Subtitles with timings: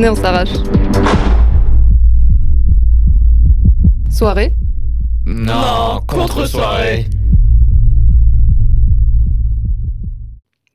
[0.00, 0.48] Venez, on s'arrache.
[4.10, 4.54] Soirée
[5.26, 7.04] Non, contre-soirée.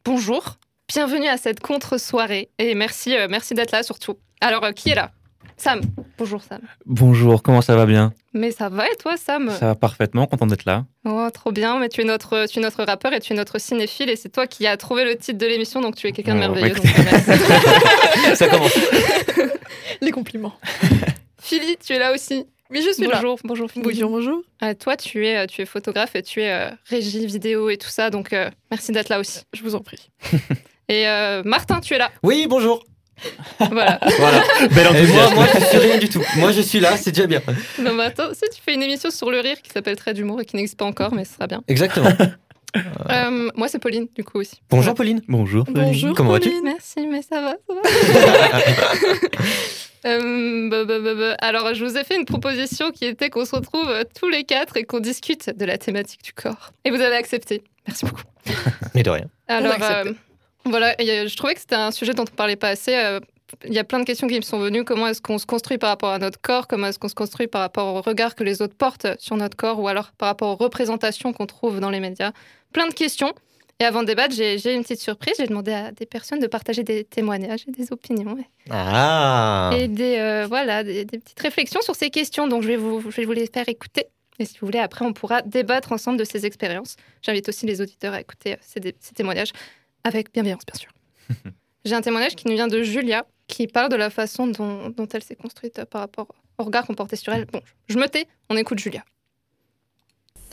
[0.04, 0.58] Bonjour,
[0.88, 4.20] bienvenue à cette contre-soirée et merci, euh, merci d'être là surtout.
[4.42, 5.10] Alors, euh, qui est là?
[5.58, 5.82] Sam.
[6.18, 6.60] Bonjour Sam.
[6.86, 8.14] Bonjour, comment ça va bien?
[8.34, 9.50] Mais ça va et toi Sam?
[9.52, 10.86] Ça va parfaitement, content d'être là.
[11.06, 13.58] Oh, trop bien, mais tu es, notre, tu es notre rappeur et tu es notre
[13.60, 16.36] cinéphile et c'est toi qui as trouvé le titre de l'émission, donc tu es quelqu'un
[16.36, 16.76] de Oh, merveilleux.
[16.76, 18.36] bah, donc, merci.
[18.36, 18.78] ça commence.
[20.02, 20.54] Les compliments.
[21.42, 22.46] Philly, tu es là aussi.
[22.72, 23.16] Oui, je suis là.
[23.16, 23.84] bonjour, bonjour Philly.
[23.86, 24.42] Bonjour, bonjour.
[24.64, 27.78] Euh, toi, tu es, euh, tu es photographe et tu es euh, régie vidéo et
[27.78, 29.42] tout ça, donc euh, merci d'être là aussi.
[29.54, 30.10] Je vous en prie.
[30.90, 32.12] Et euh, Martin, tu es là.
[32.24, 32.84] Oui, bonjour.
[33.60, 34.00] Voilà.
[34.20, 34.44] Voilà.
[34.72, 36.24] Bel Et moi, moi, je suis rien du tout.
[36.38, 37.42] Moi, je suis là, c'est déjà bien.
[37.80, 40.42] non, mais attends, si tu fais une émission sur le rire qui s'appelle Trait d'humour
[40.42, 41.64] et qui n'existe pas encore, mais ce sera bien.
[41.68, 42.10] Exactement.
[43.10, 44.60] Euh, moi, c'est Pauline, du coup aussi.
[44.70, 45.22] Bonjour, Pauline.
[45.30, 45.64] Bonjour.
[45.64, 46.14] Bonjour.
[46.14, 46.52] Comment vas-tu.
[46.62, 48.60] Merci, mais ça va, ça va.
[50.06, 51.36] Euh, bah, bah, bah, bah.
[51.40, 54.44] Alors, je vous ai fait une proposition qui était qu'on se retrouve euh, tous les
[54.44, 56.72] quatre et qu'on discute de la thématique du corps.
[56.84, 57.64] Et vous avez accepté.
[57.88, 58.22] Merci beaucoup.
[58.94, 59.26] Mais de rien.
[59.48, 60.14] Alors, euh,
[60.66, 62.96] voilà, et, euh, je trouvais que c'était un sujet dont on parlait pas assez.
[62.96, 63.20] euh,
[63.66, 64.84] Il y a plein de questions qui me sont venues.
[64.84, 66.68] Comment est-ce qu'on se construit par rapport à notre corps?
[66.68, 69.56] Comment est-ce qu'on se construit par rapport au regard que les autres portent sur notre
[69.56, 69.80] corps?
[69.80, 72.32] Ou alors par rapport aux représentations qu'on trouve dans les médias?
[72.74, 73.34] Plein de questions.
[73.80, 75.36] Et avant de débattre, j'ai une petite surprise.
[75.38, 78.38] J'ai demandé à des personnes de partager des témoignages et des opinions.
[78.38, 79.70] et- Ah.
[79.78, 82.48] et des, euh, voilà, des, des petites réflexions sur ces questions.
[82.48, 84.06] Donc, je vais, vous, je vais vous les faire écouter.
[84.40, 86.96] Et si vous voulez, après, on pourra débattre ensemble de ces expériences.
[87.22, 88.82] J'invite aussi les auditeurs à écouter ces
[89.14, 89.52] témoignages
[90.06, 90.92] avec bienveillance, bien sûr.
[91.86, 95.08] J'ai un témoignage qui nous vient de Julia, qui parle de la façon dont, dont
[95.12, 97.46] elle s'est construite euh, par rapport au regard qu'on portait sur elle.
[97.46, 99.04] Bon, je me tais, on écoute Julia.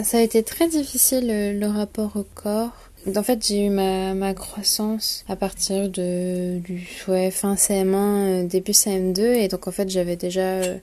[0.00, 2.91] Ça a été très difficile euh, le rapport au corps.
[3.17, 8.45] En fait, j'ai eu ma, ma croissance à partir de du ouais, fin CM1, euh,
[8.47, 10.77] début CM2 et donc en fait, j'avais déjà euh,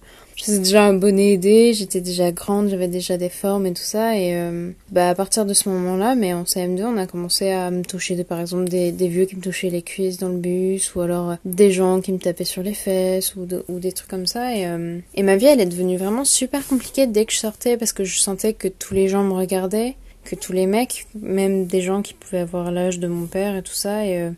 [0.48, 4.18] déjà un bonnet aidé, j'étais déjà grande, j'avais déjà des formes et tout ça.
[4.18, 7.72] Et euh, bah à partir de ce moment-là, mais en CM2, on a commencé à
[7.72, 10.38] me toucher de, par exemple des, des vieux qui me touchaient les cuisses dans le
[10.40, 13.80] bus ou alors euh, des gens qui me tapaient sur les fesses ou, de- ou
[13.80, 14.54] des trucs comme ça.
[14.58, 17.78] Et euh, et ma vie elle est devenue vraiment super compliquée dès que je sortais
[17.78, 19.96] parce que je sentais que tous les gens me regardaient
[20.30, 23.64] que tous les mecs, même des gens qui pouvaient avoir l'âge de mon père et
[23.64, 24.06] tout ça.
[24.06, 24.30] Et euh,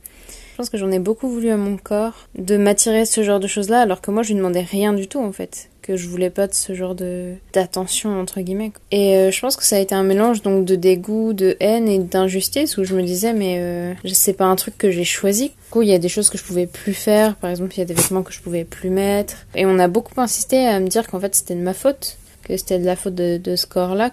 [0.52, 3.47] je pense que j'en ai beaucoup voulu à mon corps de m'attirer ce genre de
[3.47, 6.29] choses-là, alors que moi je lui demandais rien du tout en fait, que je voulais
[6.29, 8.72] pas de ce genre de d'attention entre guillemets.
[8.91, 11.90] Et euh, je pense que ça a été un mélange donc de dégoût, de haine
[11.90, 15.50] et d'injustice où je me disais mais euh, c'est pas un truc que j'ai choisi.
[15.50, 17.79] Du coup il y a des choses que je pouvais plus faire, par exemple il
[17.79, 19.35] y a des vêtements que je pouvais plus mettre.
[19.56, 22.56] Et on a beaucoup insisté à me dire qu'en fait c'était de ma faute, que
[22.56, 24.12] c'était de la faute de, de ce corps-là.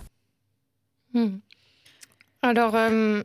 [1.14, 1.38] Hmm.
[2.42, 3.22] Alors, euh,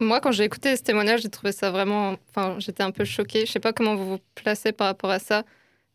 [0.00, 2.16] moi, quand j'ai écouté ce témoignage, j'ai trouvé ça vraiment.
[2.30, 3.46] Enfin, j'étais un peu choquée.
[3.46, 5.44] Je sais pas comment vous vous placez par rapport à ça.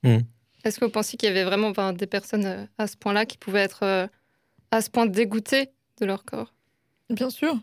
[0.03, 0.19] Hmm.
[0.63, 3.37] Est-ce que vous pensez qu'il y avait vraiment des personnes euh, à ce point-là qui
[3.37, 4.07] pouvaient être euh,
[4.71, 5.69] à ce point dégoûtées
[6.01, 6.53] de leur corps?
[7.09, 7.55] Bien sûr.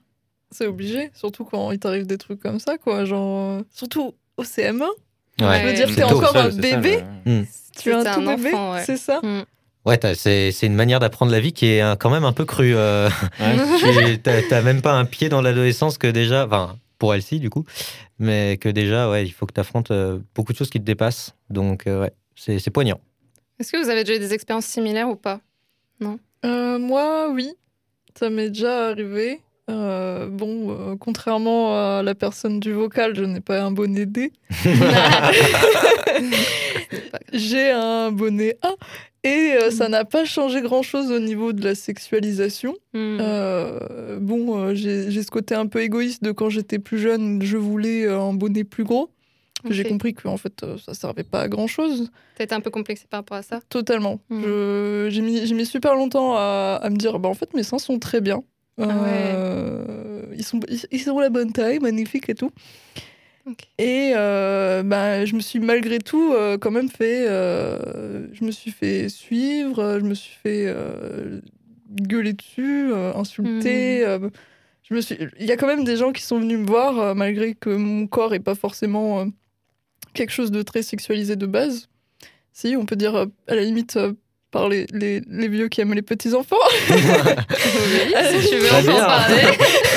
[0.51, 1.11] C'est obligé.
[1.15, 3.05] Surtout quand il t'arrive des trucs comme ça, quoi.
[3.05, 4.81] Genre, surtout au CM1.
[5.41, 5.61] Ouais.
[5.61, 7.01] Je veux dire, C'est t'es encore Ça, un ça, bébé.
[7.27, 7.45] le-
[7.77, 8.53] Tu es un tout bébé.
[8.55, 8.85] ouais.
[8.85, 9.21] C'est ça?
[9.85, 12.45] Ouais, c'est c'est une manière d'apprendre la vie qui est euh, quand même un peu
[12.45, 12.75] crue.
[12.75, 13.09] euh.
[13.39, 13.57] Ouais.
[14.15, 14.19] Tu-
[14.49, 17.65] T'as même pas un pied dans l'adolescence que déjà, enfin, pour Elsie du coup,
[18.19, 19.93] mais que déjà, ouais, il faut que tu affrontes
[20.35, 21.35] beaucoup de choses qui te dépassent.
[21.51, 22.99] Donc, euh, ouais, c'est c'est poignant.
[23.61, 25.41] Est-ce que vous avez déjà eu des expériences similaires ou pas?
[26.45, 27.53] Euh, moi, oui.
[28.19, 29.41] Ça m'est déjà arrivé.
[29.71, 34.33] Euh, bon, euh, contrairement à la personne du vocal, je n'ai pas un bonnet D.
[37.33, 38.75] J'ai un bonnet A.
[39.25, 42.75] Et euh, ça n'a pas changé grand-chose au niveau de la sexualisation.
[42.93, 43.17] Hmm.
[43.21, 47.57] Euh, bon, euh, j'ai ce côté un peu égoïste de quand j'étais plus jeune, je
[47.57, 49.11] voulais euh, un bonnet plus gros.
[49.71, 52.11] J'ai compris que en fait, ça servait pas à grand-chose.
[52.37, 54.21] T'as été un peu complexé par rapport à ça Totalement.
[54.29, 54.43] Mm.
[54.43, 57.79] Je- J'ai mis, mis super longtemps à, à me dire, bah en fait, mes seins
[57.79, 58.43] sont très bien.
[58.79, 60.35] Ah ouais.
[60.37, 62.51] Ils, sont, ils, ils ont la bonne taille, magnifique et tout.
[63.79, 67.27] Et euh, bah, je me suis malgré tout euh, quand même fait.
[67.29, 71.41] euh, je me suis fait suivre, je me suis fait euh,
[71.91, 74.01] gueuler dessus, euh, insulter.
[74.01, 74.25] Hmm.
[74.25, 74.31] euh,
[74.89, 75.17] je me suis...
[75.39, 77.71] Il y a quand même des gens qui sont venus me voir, euh, malgré que
[77.71, 79.25] mon corps est pas forcément euh,
[80.15, 81.89] quelque chose de très sexualisé de base.
[82.53, 84.13] Si, on peut dire euh, à la limite euh,
[84.51, 86.57] par les, les, les vieux qui aiment les petits enfants.
[88.31, 89.43] Si tu veux, en parler.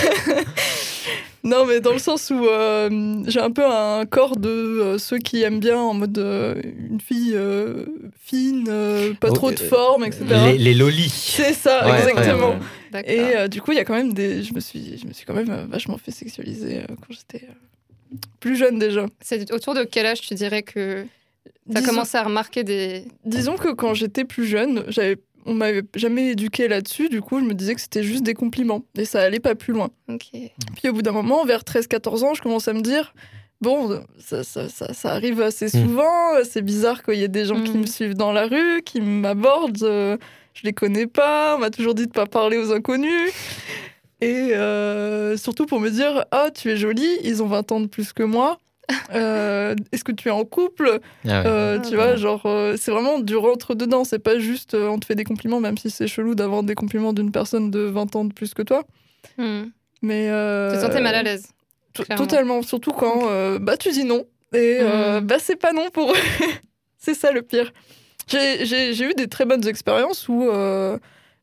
[1.44, 5.18] Non, mais dans le sens où euh, j'ai un peu un corps de euh, ceux
[5.18, 7.86] qui aiment bien en mode euh, une fille euh,
[8.19, 10.25] fine, euh, pas Oh, trop de euh, forme, etc.
[10.48, 11.10] Les, les lolis.
[11.10, 12.50] C'est ça, Ouais, exactement.
[12.50, 12.62] ouais, ouais.
[12.92, 13.12] D'accord.
[13.12, 14.44] Et euh, du coup, il y a quand même des.
[14.44, 17.45] Je me suis, je me suis quand même euh, vachement fait sexualiser euh, quand j'étais
[17.45, 19.06] euh, plus jeune déjà.
[19.22, 21.06] C'est autour de quel âge tu dirais que
[21.72, 23.04] T'as disons- commencé à remarquer des.
[23.25, 25.18] Disons que quand j'étais plus jeune, j'avais,
[25.48, 28.84] on m'avait jamais éduqué là-dessus, du coup je me disais que c'était juste des compliments
[28.98, 29.90] et ça allait pas plus loin.
[30.76, 33.14] Puis au bout d'un moment, vers 13-14 ans, je commence à me dire,
[33.62, 37.62] bon, ça, ça, ça, ça arrive assez souvent, c'est bizarre qu'il y ait des gens
[37.64, 37.82] qui Mm.
[37.82, 40.18] me suivent dans la rue, qui m'abordent, euh,
[40.54, 43.32] je les connais pas, on m'a toujours dit de pas parler aux inconnus.
[44.20, 47.86] Et euh, surtout pour me dire, ah, tu es jolie, ils ont 20 ans de
[47.88, 48.58] plus que moi.
[49.13, 51.44] Euh, Est-ce que tu es en couple Ah ouais.
[51.48, 54.04] euh, Ah, tu vois, genre, euh, c'est vraiment du rentre-dedans.
[54.04, 56.75] C'est pas juste euh, on te fait des compliments, même si c'est chelou d'avoir des
[56.75, 58.84] compliments d'une personne de 20 ans de plus que toi.
[59.38, 59.66] Hmm.
[60.01, 60.30] Mais.
[60.30, 61.50] Euh, Tu te sentais mal à l'aise.
[62.16, 62.62] Totalement.
[62.62, 64.25] Surtout quand euh, bah, tu dis non.
[64.54, 65.25] Et euh, Mm.
[65.25, 66.16] bah, c'est pas non pour eux.
[66.98, 67.74] c'est ça le pire.
[68.28, 70.48] J'ai- J'ai j'ai eu des très bonnes expériences où.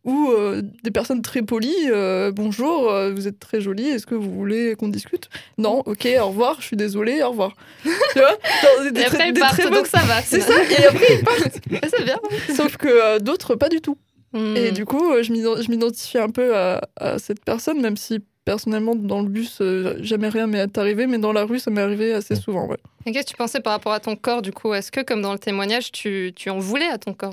[0.05, 4.15] Où euh, des personnes très polies, euh, bonjour, euh, vous êtes très jolie, est-ce que
[4.15, 5.29] vous voulez qu'on discute?
[5.59, 7.55] Non, ok, au revoir, je suis désolée, au revoir.
[7.85, 8.31] tu vois?
[8.63, 10.21] Genre, des Et après, ils partent, donc ça va.
[10.23, 11.61] C'est ça, et après ils partent.
[11.97, 12.19] C'est bien.
[12.55, 13.97] Sauf que euh, d'autres, pas du tout.
[14.33, 14.57] Hmm.
[14.57, 18.19] Et du coup, je m'ident- je m'identifie un peu à, à cette personne, même si
[18.45, 21.81] personnellement, dans le bus, euh, jamais rien m'est arrivé, mais dans la rue, ça m'est
[21.81, 22.41] arrivé assez Mm.
[22.41, 22.67] souvent.
[22.67, 22.77] Ouais.
[23.07, 24.75] Et qu'est-ce que tu pensais par rapport à ton corps, du coup?
[24.75, 27.33] Est-ce que, comme dans le témoignage, tu, tu en voulais à ton corps?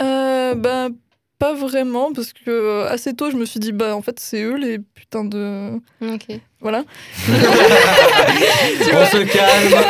[0.00, 0.90] Euh, ben,
[1.38, 4.42] pas vraiment, parce que euh, assez tôt, je me suis dit, bah, en fait, c'est
[4.42, 5.74] eux les putains de.
[6.02, 6.26] Ok.
[6.60, 6.84] Voilà.
[7.28, 9.84] On se calme.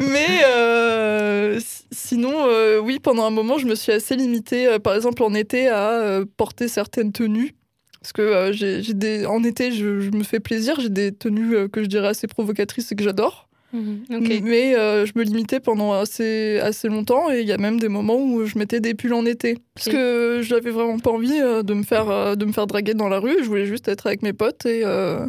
[0.10, 4.78] Mais euh, si- sinon, euh, oui, pendant un moment, je me suis assez limitée, euh,
[4.78, 7.54] par exemple en été, à euh, porter certaines tenues.
[8.00, 9.26] Parce que euh, j'ai j'ai des...
[9.26, 12.26] en été, je, je me fais plaisir, j'ai des tenues euh, que je dirais assez
[12.26, 13.48] provocatrices et que j'adore.
[13.72, 14.42] Mhm.
[14.42, 17.88] Mais euh, je me limitais pendant assez, assez longtemps et il y a même des
[17.88, 19.58] moments où je mettais des pulls en été.
[19.74, 19.94] Parce Ok.
[19.94, 23.08] que j'avais vraiment pas envie euh, de, me faire, euh, de me faire draguer dans
[23.08, 23.36] la rue.
[23.40, 25.26] Je voulais juste être avec mes potes et, euh,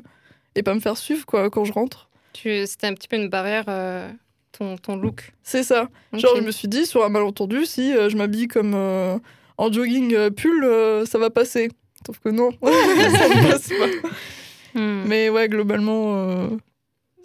[0.55, 2.09] et pas me faire suivre quoi, quand je rentre.
[2.33, 4.09] C'était un petit peu une barrière, euh,
[4.51, 5.31] ton, ton look.
[5.43, 5.87] C'est ça.
[6.11, 10.67] Genre, je me suis dit, sur un malentendu, si je m'habille comme en jogging pull,
[11.05, 11.69] ça va passer.
[12.05, 14.09] Sauf que non, ça ne passe pas.
[14.79, 15.03] Hmm.
[15.07, 16.49] Mais ouais, globalement,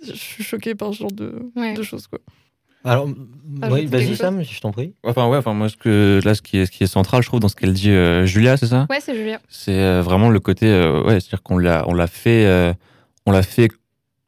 [0.07, 1.75] je suis choquée par ce genre de, Ouais.
[1.75, 2.07] de choses.
[2.07, 2.19] Quoi.
[2.85, 3.09] Alors,
[3.61, 4.95] Ah, oui, vas-y Sam, je t'en prie.
[5.03, 7.29] Enfin, ouais, enfin, moi, ce que, là, ce qui, est, ce qui est central, je
[7.29, 8.87] trouve, dans ce qu'elle dit, euh, Julia, c'est ça?
[8.89, 9.41] Ouais, c'est Julia.
[9.49, 12.73] C'est euh, vraiment le côté, euh, ouais, c'est-à-dire qu'on l'a, on l'a fait, euh,
[13.27, 13.69] on l'a fait,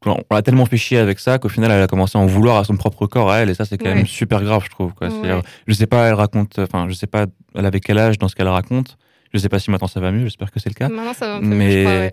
[0.05, 2.57] on l'a tellement fait chier avec ça qu'au final, elle a commencé à en vouloir
[2.57, 3.95] à son propre corps à elle, et ça, c'est quand Ouais.
[3.95, 4.95] même super grave, je trouve.
[4.95, 5.09] Quoi.
[5.09, 5.41] Ouais.
[5.69, 8.35] Je sais pas, elle raconte, enfin, je sais pas, elle avait quel âge dans ce
[8.35, 8.97] qu'elle raconte.
[9.33, 10.89] Je sais pas si maintenant ça va mieux, j'espère que c'est le cas.
[10.89, 12.13] Maintenant, ça va un peu mieux, je Mais, crois, ouais.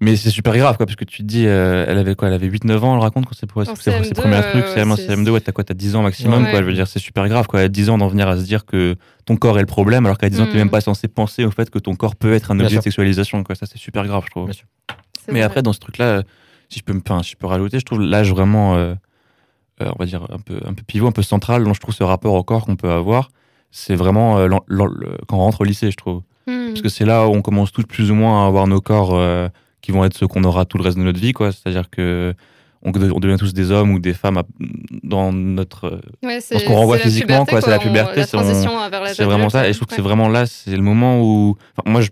[0.00, 2.34] Mais c'est super grave, quoi, parce que tu te dis, euh, elle avait quoi Elle
[2.34, 4.64] avait 8-9 ans, elle raconte, quand c'est pour ses, ses CM2, premiers trucs.
[4.64, 6.50] euh, CM1, c'est- CM2, ouais, t'as quoi T'as 10 ans maximum, Ouais.
[6.50, 6.60] quoi.
[6.60, 7.60] Je veux dire, c'est super grave, quoi.
[7.60, 10.18] À 10 ans, d'en venir à se dire que ton corps est le problème, alors
[10.18, 10.58] qu'à 10 ans, t'es Mm.
[10.58, 12.80] même pas censé penser au fait que ton corps peut être un Bien objet sûr.
[12.80, 13.54] de sexualisation, quoi.
[13.54, 14.50] Ça, c'est super grave, je trouve.
[15.28, 15.42] Mais vrai.
[15.42, 16.22] après, dans ce truc-là, euh,
[16.68, 18.94] si je peux, me, enfin, si je peux rajouter, je trouve l'âge vraiment, euh,
[19.82, 21.94] euh, on va dire, un peu, un peu pivot, un peu central, dont je trouve
[21.94, 23.30] ce rapport au corps qu'on peut avoir,
[23.70, 24.48] c'est vraiment euh,
[25.26, 26.22] quand on rentre au lycée, je trouve.
[26.46, 26.68] Hmm.
[26.68, 29.14] Parce que c'est là où on commence tous plus ou moins à avoir nos corps
[29.14, 29.48] euh,
[29.86, 31.52] qui vont être ceux qu'on aura tout le reste de notre vie, quoi.
[31.52, 32.34] C'est-à-dire que
[32.82, 34.44] on, de- on devient tous des hommes ou des femmes à-
[35.04, 36.00] dans notre.
[36.24, 38.20] Ouais, Parce qu'on renvoie physiquement, puberté, quoi, c'est la puberté,
[39.14, 39.68] c'est vraiment ça.
[39.68, 41.56] Et je trouve que c'est vraiment là, c'est le moment où.
[41.78, 42.10] enfin, moi, je,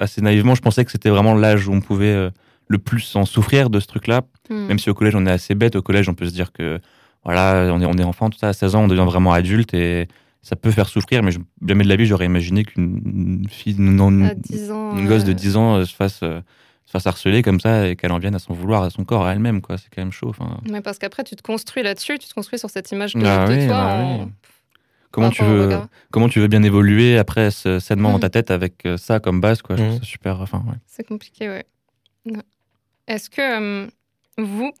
[0.00, 2.30] assez naïvement, je pensais que c'était vraiment l'âge où on pouvait euh,
[2.68, 4.22] le plus en souffrir de ce truc-là.
[4.50, 4.66] Hmm.
[4.66, 5.76] Même si au collège, on est assez bête.
[5.76, 6.78] Au collège, on peut se dire que
[7.24, 8.48] voilà, on est, on est enfant, tout ça.
[8.48, 10.08] À 16 ans, on devient vraiment adulte et
[10.42, 11.22] ça peut faire souffrir.
[11.22, 14.96] Mais je- jamais de la vie, j'aurais imaginé qu'une fille, non, 10 ans.
[14.96, 16.40] une gosse de euh, 10 ans euh, se fasse, euh,
[16.94, 19.32] fasse harceler comme ça et qu'elle en vienne à s'en vouloir à son corps, à
[19.32, 19.60] elle-même.
[19.60, 19.76] quoi.
[19.78, 20.28] C'est quand même chaud.
[20.30, 23.24] Enfin, Mais parce qu'après, tu te construis là-dessus, tu te construis sur cette image de,
[23.26, 23.76] Ah de oui, toi.
[23.76, 24.30] bah en- oui.
[25.10, 25.70] comment, tu veux,
[26.12, 28.20] comment tu veux bien évoluer après ce- sainement dans Mm.
[28.20, 29.76] ta tête avec euh, ça comme base quoi?
[29.76, 29.98] Je trouve Mm.
[29.98, 30.40] ça super.
[30.40, 30.76] Enfin, ouais.
[30.86, 31.64] C'est compliqué, ouais.
[33.06, 33.40] Est-ce que
[33.84, 33.86] euh,
[34.38, 34.72] vous,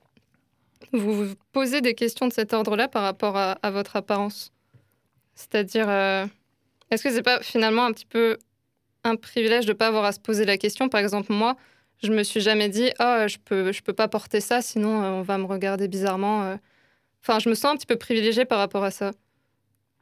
[0.92, 4.50] vous vous posez des questions de cet ordre-là par rapport à, à votre apparence?
[5.34, 6.26] C'est-à-dire, euh,
[6.90, 8.38] est-ce que c'est pas finalement un petit peu
[9.02, 10.88] un privilège de pas avoir à se poser la question?
[10.88, 11.56] Par exemple, moi,
[12.02, 15.10] je me suis jamais dit, oh, je peux, je peux pas porter ça, sinon euh,
[15.10, 16.42] on va me regarder bizarrement.
[16.44, 16.56] euh.
[17.22, 19.12] Enfin, je me sens un petit peu privilégiée par rapport à ça.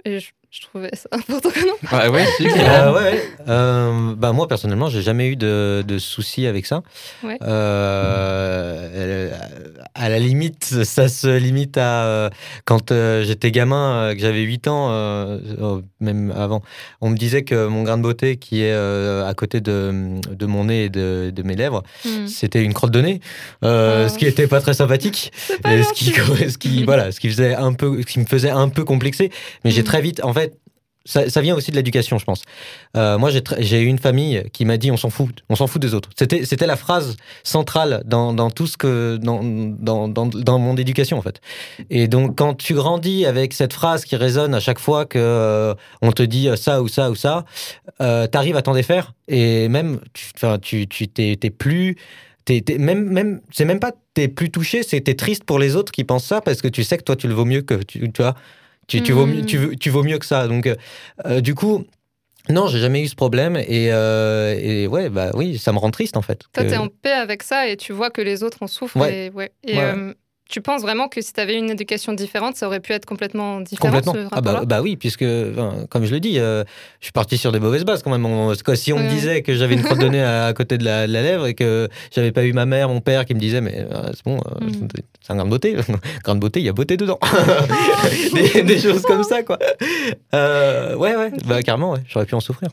[0.05, 1.75] Et je, je trouvais ça important que non.
[1.99, 3.23] Ouais, ouais, si, Euh, ouais, ouais.
[3.49, 6.83] Euh, bah, moi, personnellement, j'ai jamais eu de, de soucis avec ça.
[7.25, 7.39] Ouais.
[7.43, 9.31] Euh,
[9.95, 12.31] à la limite, ça se limite à euh,
[12.65, 16.63] quand euh, j'étais gamin, euh, que j'avais 8 ans, euh, euh, même avant,
[17.01, 20.47] on me disait que mon grain de beauté qui est euh, à côté de, de
[20.47, 22.27] mon nez et de, de mes lèvres, Hmm.
[22.27, 23.21] c'était une crotte de nez,
[23.65, 24.09] euh, Ah.
[24.09, 25.31] ce qui était pas très sympathique.
[25.35, 26.51] C'est pas Et ce qui, gentil.
[26.51, 29.31] ce qui, voilà, ce qui faisait un peu, ce qui me faisait un peu complexer.
[29.65, 29.85] Mais j'ai Mm.
[29.85, 30.42] très vite, en fait,
[31.05, 32.43] ça, vient aussi de l'éducation, je pense.
[32.97, 35.83] Euh, moi, j'ai eu une famille qui m'a dit on s'en fout, on s'en fout
[35.83, 36.11] des autres.
[36.17, 41.41] C'était la phrase centrale dans, tout ce que dans, mon éducation en fait.
[41.91, 45.75] Et donc quand tu grandis avec cette phrase qui résonne à chaque fois que euh,
[46.03, 47.45] on te dit ça ou ça ou ça,
[48.01, 50.01] euh, t'arrives à t'en défaire et même
[50.63, 51.97] tu, tu, t'es, plus
[52.45, 55.77] T'es, t'es- même, même, c'est même pas t'es plus touché, c'est t'es triste pour les
[55.77, 57.75] autres qui pensent ça parce que tu sais que toi tu le vaux mieux que
[57.75, 58.35] tu, tu vois,
[58.89, 60.49] tu, tu, vaux, mieux- tu, veux- tu vaux mieux que ça.
[60.49, 60.75] Donc, euh,
[61.27, 61.85] euh, du coup,
[62.49, 65.91] non, j'ai jamais eu ce problème et, euh, et ouais, bah oui, ça me rend
[65.91, 66.41] triste en fait.
[66.53, 68.97] Toi, que- t'es en paix avec ça et tu vois que les autres en souffrent.
[69.01, 69.27] Ouais.
[69.27, 69.53] Et, ouais.
[69.65, 69.85] Et, Ouais.
[69.85, 70.15] euh,
[70.53, 73.61] tu penses vraiment que si tu avais une éducation différente, ça aurait pu être complètement
[73.61, 74.13] différent Complètement.
[74.13, 76.63] ce Ah bah, bah oui, puisque, enfin, comme je le dis, euh,
[77.01, 78.25] je suis parti sur des mauvaises bases quand même.
[78.27, 80.85] On- si on me disait que j'avais une crotte de nez à, à côté de
[80.85, 83.41] la, de la lèvre et que j'avais pas eu ma mère, mon père qui me
[83.41, 84.89] disait, mais euh, c'est bon, euh, Mm.
[85.23, 85.75] c'est un grain de beauté.
[86.25, 87.19] grain de beauté, il y a beauté dedans.
[88.35, 89.59] des, des choses comme ça, quoi.
[90.35, 92.69] Euh, ouais, ouais, bah carrément, ouais, j'aurais pu en souffrir.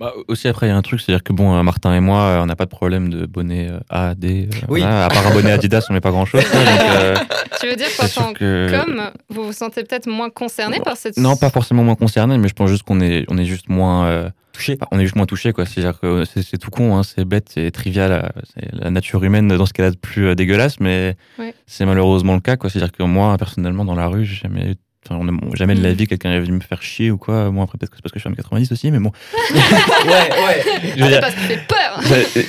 [0.00, 2.20] Bah, aussi, après, il y a un truc, c'est-à-dire que bon, euh, Martin et moi,
[2.22, 4.48] euh, on n'a pas de problème de bonnet euh, A, D.
[4.50, 4.80] euh, Oui.
[4.80, 5.04] voilà.
[5.04, 6.42] à part un bonnet Adidas, on met pas grand-chose.
[6.54, 7.14] euh,
[7.60, 8.70] Tu veux dire qu'en tant que.
[8.70, 11.18] qu'homme, vous vous sentez peut-être moins concerné par cette...
[11.18, 14.06] Non, pas forcément moins concerné, mais je pense juste qu'on est, on est juste moins.
[14.06, 14.78] euh, Touché.
[14.90, 15.64] On est juste moins touché, quoi.
[15.66, 19.46] C'est-à-dire que c'est c'est tout con, hein, c'est bête, c'est trivial, c'est la nature humaine
[19.48, 21.54] dans ce cas-là de plus euh, dégueulasse, mais Ouais.
[21.66, 22.68] c'est malheureusement le cas, quoi.
[22.68, 24.76] C'est-à-dire que moi, personnellement, dans la rue, j'ai jamais, eu-
[25.08, 25.94] enfin, on a- jamais de la Mm.
[25.94, 27.50] vie quelqu'un est venu me faire chier ou quoi.
[27.50, 29.12] Moi, après, peut-être que c'est parce que je suis en 90 aussi, mais bon.
[29.54, 30.62] ouais, ouais.
[30.96, 32.00] Je veux Ah, dire, parce que fait peur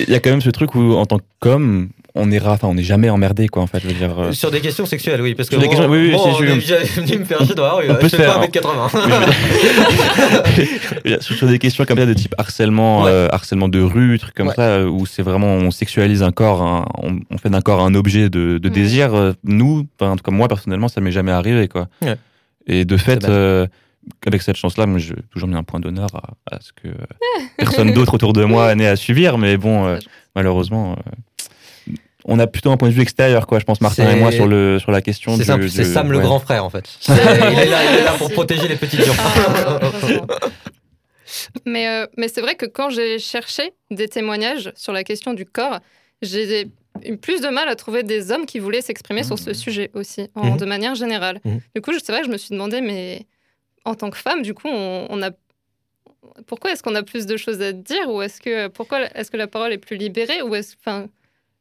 [0.06, 2.74] Il y a quand même ce truc où, en tant qu'homme, on est enfin, on
[2.74, 3.80] n'est jamais emmerdé, quoi, en fait.
[3.80, 5.34] Je veux dire, euh, Sur des questions sexuelles, oui.
[5.34, 7.42] Parce que Sur des questions- oui, oui, moi, c'est on est déjà venu me faire
[7.44, 7.90] chier dans la rue.
[7.90, 8.46] On peut je se faire, pas hein.
[8.46, 8.90] 1m80.
[11.20, 13.10] sur sur des questions comme ça de type harcèlement, Ouais.
[13.10, 14.54] euh, harcèlement de rue, trucs comme Ouais.
[14.54, 17.80] ça, euh, où c'est vraiment on sexualise un corps, un- on, on fait d'un corps
[17.82, 19.14] un objet de, désir.
[19.14, 21.88] euh, nous, en tout cas moi personnellement, ça m'est jamais arrivé, quoi.
[22.02, 22.16] Ouais.
[22.66, 23.66] Et de fait, euh,
[24.26, 26.94] avec cette chance-là, moi, j'ai toujours mis un point d'honneur à, à ce que euh,
[27.56, 29.38] personne d'autre autour de moi n'ait à subir.
[29.38, 29.98] Mais bon, euh,
[30.34, 30.92] malheureusement.
[30.92, 31.92] euh,
[32.24, 33.58] on a plutôt un point de vue extérieur, quoi.
[33.58, 35.32] Je pense Martin et moi sur le sur la question.
[35.32, 36.84] C'est du- simple, c'est Sam le grand frère en fait.
[37.08, 39.12] il, est là, il est là pour protéger les petites gens.
[39.18, 39.80] Ah,
[41.66, 45.44] mais euh, mais c'est vrai que quand j'ai cherché des témoignages sur la question du
[45.46, 45.80] corps,
[46.20, 46.68] j'ai
[47.20, 50.52] plus de mal à trouver des hommes qui voulaient s'exprimer sur ce sujet aussi, en-
[50.52, 50.56] Mhm.
[50.58, 51.40] de manière générale.
[51.44, 51.60] Mhm.
[51.74, 53.26] Du coup, je- c'est vrai que je me suis demandé, mais
[53.84, 55.30] en tant que femme, du coup, on, on a
[56.46, 59.36] pourquoi est-ce qu'on a plus de choses à dire ou est-ce que pourquoi est-ce que
[59.36, 61.08] la parole est plus libérée ou est-ce enfin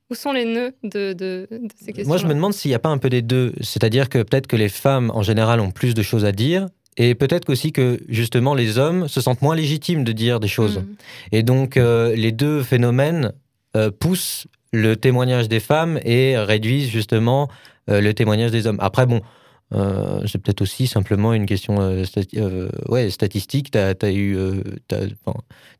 [0.09, 2.75] où sont les nœuds de, de, de ces questions Moi, je me demande s'il n'y
[2.75, 3.53] a pas un peu des deux.
[3.61, 6.67] C'est-à-dire que peut-être que les femmes, en général, ont plus de choses à dire.
[6.97, 10.83] Et peut-être aussi que, justement, les hommes se sentent moins légitimes de dire des choses.
[11.31, 13.31] Et donc, euh, les deux phénomènes
[13.77, 17.49] euh, poussent le témoignage des femmes et réduisent, justement,
[17.89, 18.79] euh, le témoignage des hommes.
[18.79, 19.21] Après, bon,
[19.73, 23.71] euh, c'est peut-être aussi simplement une question euh, stati- euh, ouais, statistique.
[23.71, 24.37] Tu as, eu,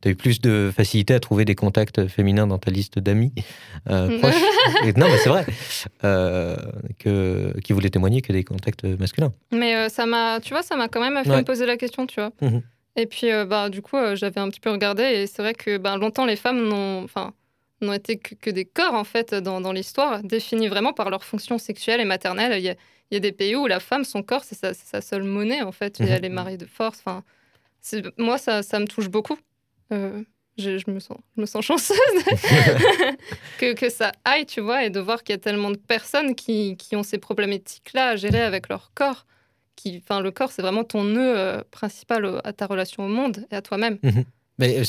[0.06, 3.32] eu plus de facilité à trouver des contacts féminins dans ta liste d'amis
[3.86, 4.34] proches.
[4.96, 5.44] Non, mais c'est vrai.
[6.98, 9.32] Que, qui voulaient témoigner que des contacts masculins.
[9.52, 11.38] Mais ça m'a, tu vois, ça m'a quand même fait Ouais.
[11.38, 12.30] me poser la question, tu vois.
[12.40, 12.62] Mhm.
[12.96, 15.96] Et puis, bah, du coup, j'avais un petit peu regardé et c'est vrai que bah,
[15.96, 17.32] longtemps, les femmes n'ont, enfin,
[17.84, 21.24] n'ont été que, que des corps, en fait, dans, dans l'histoire, définis vraiment par leur
[21.24, 22.58] fonction sexuelle et maternelle.
[22.58, 22.74] Il y a,
[23.10, 25.72] il y a des pays où la femme, son corps, c'est sa, seule monnaie, en
[25.72, 25.98] fait.
[26.00, 26.22] Il y a Mhm.
[26.22, 27.00] les maris de force.
[27.04, 27.22] Enfin,
[28.18, 29.36] moi, ça, ça me touche beaucoup.
[29.92, 30.22] Euh,
[30.58, 31.96] je, je me sens, je me sens chanceuse
[33.58, 36.34] que, que ça aille, tu vois, et de voir qu'il y a tellement de personnes
[36.34, 39.26] qui, qui ont ces problématiques-là à gérer avec leur corps.
[39.74, 43.54] Qui, le corps, c'est vraiment ton nœud euh, principal à ta relation au monde et
[43.56, 43.98] à toi-même.
[44.58, 44.84] Mais euh,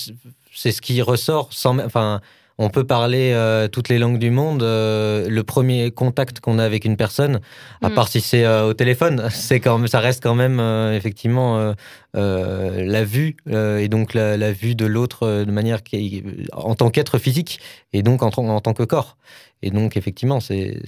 [0.53, 1.79] c'est- ce qui ressort sans.
[1.79, 2.21] Enfin,
[2.57, 4.62] on peut parler euh, toutes les langues du monde.
[4.63, 7.39] euh, le premier contact qu'on a avec une personne,
[7.81, 7.93] à Mm.
[7.95, 10.60] part si c'est euh, au téléphone, c'est quand même, ça reste quand même
[10.93, 11.74] effectivement
[12.13, 17.17] la vue et donc la, la vue de l'autre de manière qui, en tant qu'être
[17.17, 17.60] physique
[17.91, 19.17] et donc en, tant- en tant que corps.
[19.62, 20.81] Et donc effectivement, c'est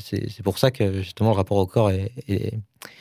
[0.43, 2.53] pour ça que justement le rapport au corps est, est,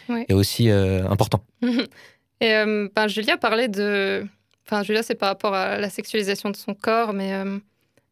[0.09, 0.25] Ouais.
[0.29, 1.45] est aussi important.
[2.41, 2.49] Et
[2.95, 4.27] ben, Julia parlait de.
[4.67, 7.33] Enfin, Julia, c'est par rapport à la sexualisation de son corps, mais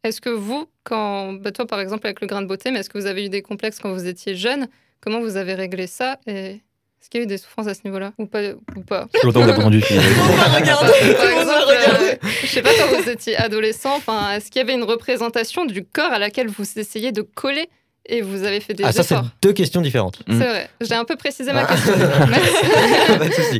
[0.04, 1.32] est-ce que vous, quand.
[1.34, 3.28] ben, toi, par exemple, avec le grain de beauté, mais est-ce que vous avez eu
[3.28, 4.68] des complexes quand vous étiez jeune?
[5.00, 6.18] Comment vous avez réglé ça?
[6.26, 6.60] Et
[7.00, 8.12] est-ce qu'il y a eu des souffrances à ce niveau-là?
[8.18, 8.40] Ou pas,
[8.76, 9.08] ou pas?
[9.12, 10.92] Je suis longtemps que regardait.
[10.92, 15.64] euh, je sais pas, quand vous étiez adolescent, enfin, est-ce qu'il y avait une représentation
[15.64, 17.68] du corps à laquelle vous essayez de coller
[18.06, 20.22] et vous avez fait des Ah, ça, c'est deux questions différentes.
[20.26, 20.68] C'est vrai.
[20.80, 21.66] J'ai un peu précisé ma Ah.
[21.66, 21.92] question.
[22.28, 23.18] Merci.
[23.18, 23.58] Pas de souci.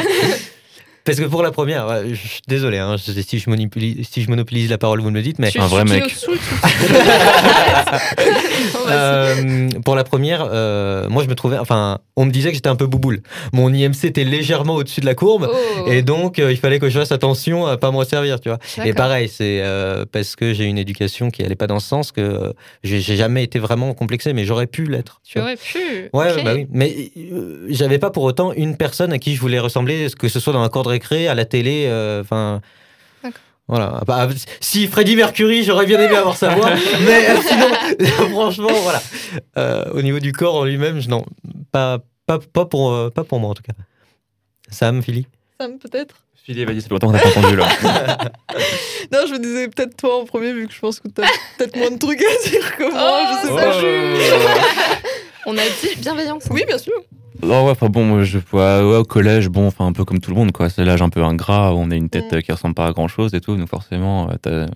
[1.04, 4.22] Parce que pour la première, ouais, je suis désolé, hein, je- si, je monopolise, si
[4.22, 6.04] je monopolise la parole, vous me le dites, mais Tu- un vrai mec.
[8.88, 12.68] euh, pour la première, euh, moi je me trouvais, enfin, on me disait que j'étais
[12.68, 13.22] un peu bouboule.
[13.52, 15.50] Mon IMC était légèrement au-dessus de la courbe.
[15.52, 15.86] Oh.
[15.90, 18.58] Et donc, euh, il fallait que je fasse attention à pas me resservir, tu vois.
[18.84, 22.12] Et pareil, c'est euh, parce que j'ai une éducation qui allait pas dans ce sens
[22.12, 22.52] que euh,
[22.84, 25.20] j'ai jamais été vraiment complexé, mais j'aurais pu l'être.
[25.24, 26.10] Tu aurais pu.
[26.12, 26.66] Ouais, bah oui.
[26.70, 30.40] Mais euh, j'avais pas pour autant une personne à qui je voulais ressembler, que ce
[30.40, 32.60] soit dans un cours de récré, à la télé, euh, enfin.
[33.68, 34.00] Voilà.
[34.06, 34.28] Bah,
[34.60, 36.70] si Freddie Mercury, j'aurais bien aimé avoir sa voix,
[37.06, 39.00] mais euh, sinon, franchement, voilà.
[39.56, 41.24] Euh, au niveau du corps en lui-même, je- non,
[41.70, 43.72] pas, pas, pas, pour, euh, pas pour moi en tout cas.
[44.70, 45.26] Sam, Philly?
[45.58, 46.16] Sam, peut-être?
[46.44, 47.68] Philippe, vas-y, c'est longtemps qu'on t'a pas entendu là.
[49.12, 51.76] Non, je me disais peut-être toi en premier, vu que je pense que t'as peut-être
[51.76, 53.00] moins de trucs à dire que moi.
[53.00, 53.80] Oh, je sais ça pas.
[53.80, 54.32] juge.
[55.46, 56.44] On a dit bienveillance.
[56.50, 56.94] Oui, bien sûr.
[57.42, 60.30] Non, ouais, enfin bon, je, ouais, ouais, au collège, bon, enfin un peu comme tout
[60.30, 60.68] le monde, quoi.
[60.70, 62.36] C'est l'âge un peu ingrat, où on a une tête Mm.
[62.36, 64.66] euh, qui ressemble pas à grand chose et tout, donc forcément, euh, t'as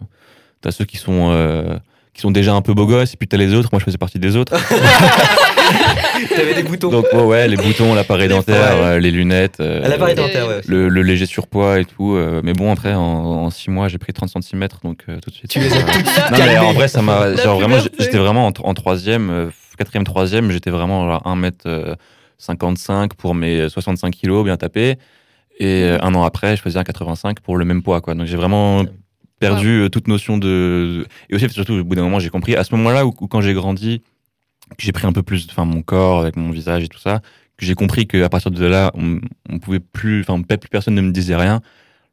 [0.68, 1.76] as ceux qui sont, euh,
[2.12, 3.68] qui sont déjà un peu beaux gosses, et puis t'as les autres.
[3.70, 4.52] Moi, je faisais partie des autres.
[6.34, 6.88] T'avais des boutons.
[6.90, 9.58] donc, ouais, ouais, les boutons, l'appareil dentaire, euh, les lunettes.
[9.60, 10.60] euh, À l'appareil Et- dentaire, ouais.
[10.66, 12.14] le, le léger surpoids et tout.
[12.14, 15.34] euh, mais bon, après, en 6 mois, j'ai pris 30 cm, donc euh, tout de
[15.36, 15.50] suite.
[15.50, 17.34] Tu les as euh, tout de suite Non, mais en vrai, ça m'a.
[17.36, 21.22] Genre, vraiment, j'étais vraiment en, en troisième, quatrième, troisième, j'étais vraiment genre
[22.40, 24.96] 1m55 pour mes 65 kilos, bien tapé.
[25.58, 28.14] Et euh, un an après, je faisais un 85 pour le même poids, quoi.
[28.14, 28.84] Donc j'ai vraiment
[29.38, 31.06] perdu euh, toute notion de.
[31.30, 32.56] Et aussi, surtout, au bout d'un moment, j'ai compris.
[32.56, 34.02] À ce moment-là, où, où quand j'ai grandi,
[34.76, 37.20] que j'ai pris un peu plus, enfin, mon corps avec mon visage et tout ça,
[37.56, 41.00] que j'ai compris qu'à partir de là, on, on pouvait plus, enfin, plus personne ne
[41.00, 41.60] me disait rien.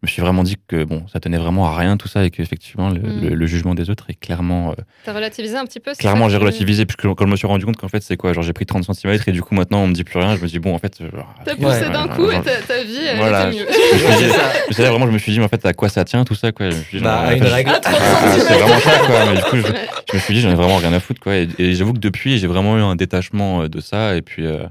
[0.03, 2.29] Je me suis vraiment dit que bon, ça tenait vraiment à rien tout ça et
[2.29, 3.21] qu'effectivement le, Mm.
[3.21, 6.35] le- le jugement des autres est clairement euh, T'as relativisé un petit peu Clairement, j'ai
[6.35, 8.65] relativisé, puisque quand je me suis rendu compte qu'en fait, c'est quoi Genre, j'ai pris
[8.65, 10.35] 30 cm et du coup, maintenant, on me dit plus rien.
[10.35, 10.99] Je me dis, bon, en fait.
[10.99, 11.07] euh,
[11.45, 13.47] T'as poussé Ouais, d'un coup et genre, ta, ta vie, elle Voilà.
[13.49, 13.65] était mieux.
[13.93, 13.97] je
[14.73, 16.35] suis dit- vraiment, je me suis dit, mais en fait, à quoi ça tient tout
[16.35, 17.71] ça, quoi Je me suis dit, Bah, genre, une règle.
[17.85, 19.15] ah, c'est vraiment ça, quoi.
[19.31, 21.37] Mais du coup, je, me suis dit, j'en ai vraiment rien à foutre, quoi.
[21.37, 24.17] Et, et j'avoue que depuis, j'ai vraiment eu un détachement euh, de ça.
[24.17, 24.63] Et puis, euh,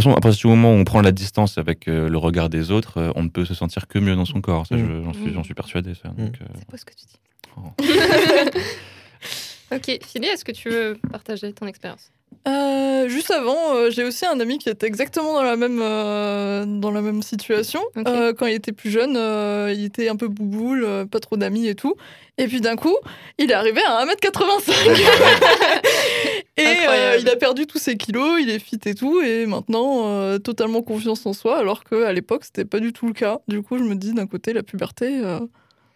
[0.00, 2.48] toute façon, à partir du moment où on prend la distance avec euh, le regard
[2.48, 4.66] des autres, euh, on ne peut se sentir que mieux dans son corps.
[4.66, 5.04] Ça, Mm.
[5.04, 5.92] j'en suis, j'en suis persuadé.
[5.94, 6.08] Ça.
[6.10, 7.18] Donc, euh, C'est beau ce que tu dis.
[7.56, 7.72] Oh.
[9.74, 12.10] ok, Philly, est-ce que tu veux partager ton expérience?
[12.46, 16.64] Euh, juste avant, euh, j'ai aussi un ami qui était exactement dans la même, euh,
[16.66, 17.80] dans la même situation.
[18.06, 21.36] Euh, quand il était plus jeune, euh, il était un peu bouboule, euh, pas trop
[21.36, 21.94] d'amis et tout.
[22.38, 22.94] Et puis d'un coup,
[23.38, 24.72] il est arrivé à 1m85.
[26.58, 29.20] et euh, il a perdu tous ses kilos, il est fit et tout.
[29.20, 33.12] Et maintenant, euh, totalement confiance en soi, alors qu'à l'époque, c'était pas du tout le
[33.12, 33.38] cas.
[33.48, 35.38] Du coup, je me dis, d'un côté, la puberté, euh,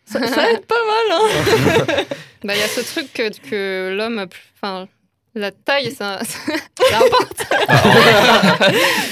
[0.05, 1.19] ça, ça aide pas mal.
[1.21, 2.05] hein.
[2.45, 4.27] Bah, il y a ce truc que, que l'homme,
[4.61, 4.89] enfin,
[5.37, 7.47] la taille, ça, ça importe.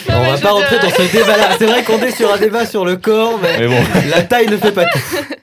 [0.08, 1.50] On Non, mais va pas rentrer dire- dans ce débat-là.
[1.58, 3.82] C'est vrai qu'on est sur un débat sur le corps, mais Mais bon.
[4.10, 4.98] la taille ne fait pas tout.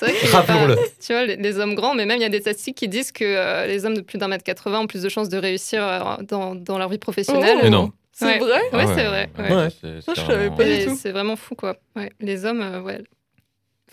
[0.00, 0.76] C'est vrai que, Rappelons-le.
[1.06, 3.12] Tu vois, les, les hommes grands, mais même il y a des statistiques qui disent
[3.12, 5.82] que euh, les hommes de plus d'un mètre 80 ont plus de chances de réussir
[5.86, 7.56] euh, dans, dans leur vie professionnelle.
[7.58, 7.92] Oh, Mais non.
[8.12, 8.38] C'est Ouais.
[8.38, 8.60] vrai?
[8.72, 9.30] Ouais, Ah c'est vrai.
[9.38, 9.54] ouais.
[9.54, 9.68] Ouais.
[9.80, 10.98] c'est- Ça, c'est je savais vraiment- pas du tout.
[11.00, 11.76] C'est vraiment fou, quoi.
[11.96, 12.10] Ouais.
[12.20, 13.02] Les hommes, euh, ouais.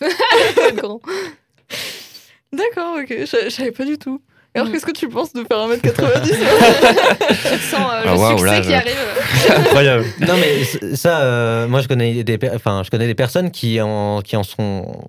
[0.76, 1.00] Grand.
[2.52, 3.06] D'accord, ok.
[3.10, 4.20] Je je savais pas du tout.
[4.54, 4.72] Alors, Mm.
[4.72, 8.46] qu'est-ce que tu penses de faire 1m90 Tu te sens euh, le Ah, waouh, succès
[8.54, 9.60] là, qui je- arrive.
[9.66, 10.04] Incroyable.
[10.26, 13.80] Non mais ça, euh, moi je connais des, per- enfin je connais des personnes qui
[13.80, 15.04] en, qui en sont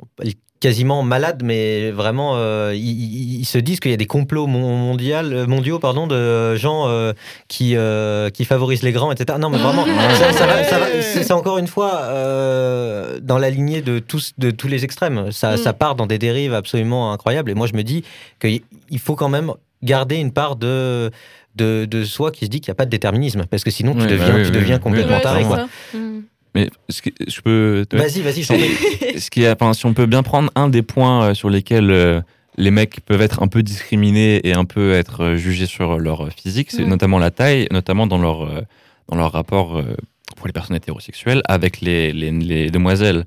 [0.60, 5.48] quasiment malades, mais vraiment euh, ils, se disent qu'il y a des complots mondial, euh,
[5.48, 7.14] mondiaux pardon de gens euh,
[7.48, 9.38] qui euh, qui favorisent les grands, etc.
[9.40, 13.50] Non mais vraiment, ça, ça va- ça va- c'est encore une fois euh, dans la
[13.50, 15.32] lignée de tous de tous les extrêmes.
[15.32, 15.58] Ça, Mm.
[15.58, 17.50] ça part dans des dérives absolument incroyables.
[17.52, 18.04] Et moi je me dis
[18.42, 21.10] qu'il il faut quand même garder une part de
[21.56, 23.94] de, de soi qui se dit qu'il n'y a pas de déterminisme parce que sinon
[23.94, 24.82] tu Oui, bah deviens oui, tu oui, deviens oui.
[24.82, 25.58] complètement taré c'est quoi.
[25.58, 25.98] ça.
[25.98, 26.22] Mm.
[26.56, 27.86] Mais ce que- je peux.
[27.90, 29.20] te- Vas-y, vas-y, je t'en prie.
[29.20, 31.92] ce qui est, enfin, si on peut bien prendre un des points euh, sur lesquels
[31.92, 32.22] euh,
[32.58, 36.30] les mecs peuvent être un peu discriminés et un peu être euh, jugés sur leur
[36.34, 38.50] physique, c'est notamment la taille, notamment dans leur,
[39.10, 39.82] dans leur rapport
[40.36, 43.26] pour les personnes hétérosexuelles avec les, les, les demoiselles.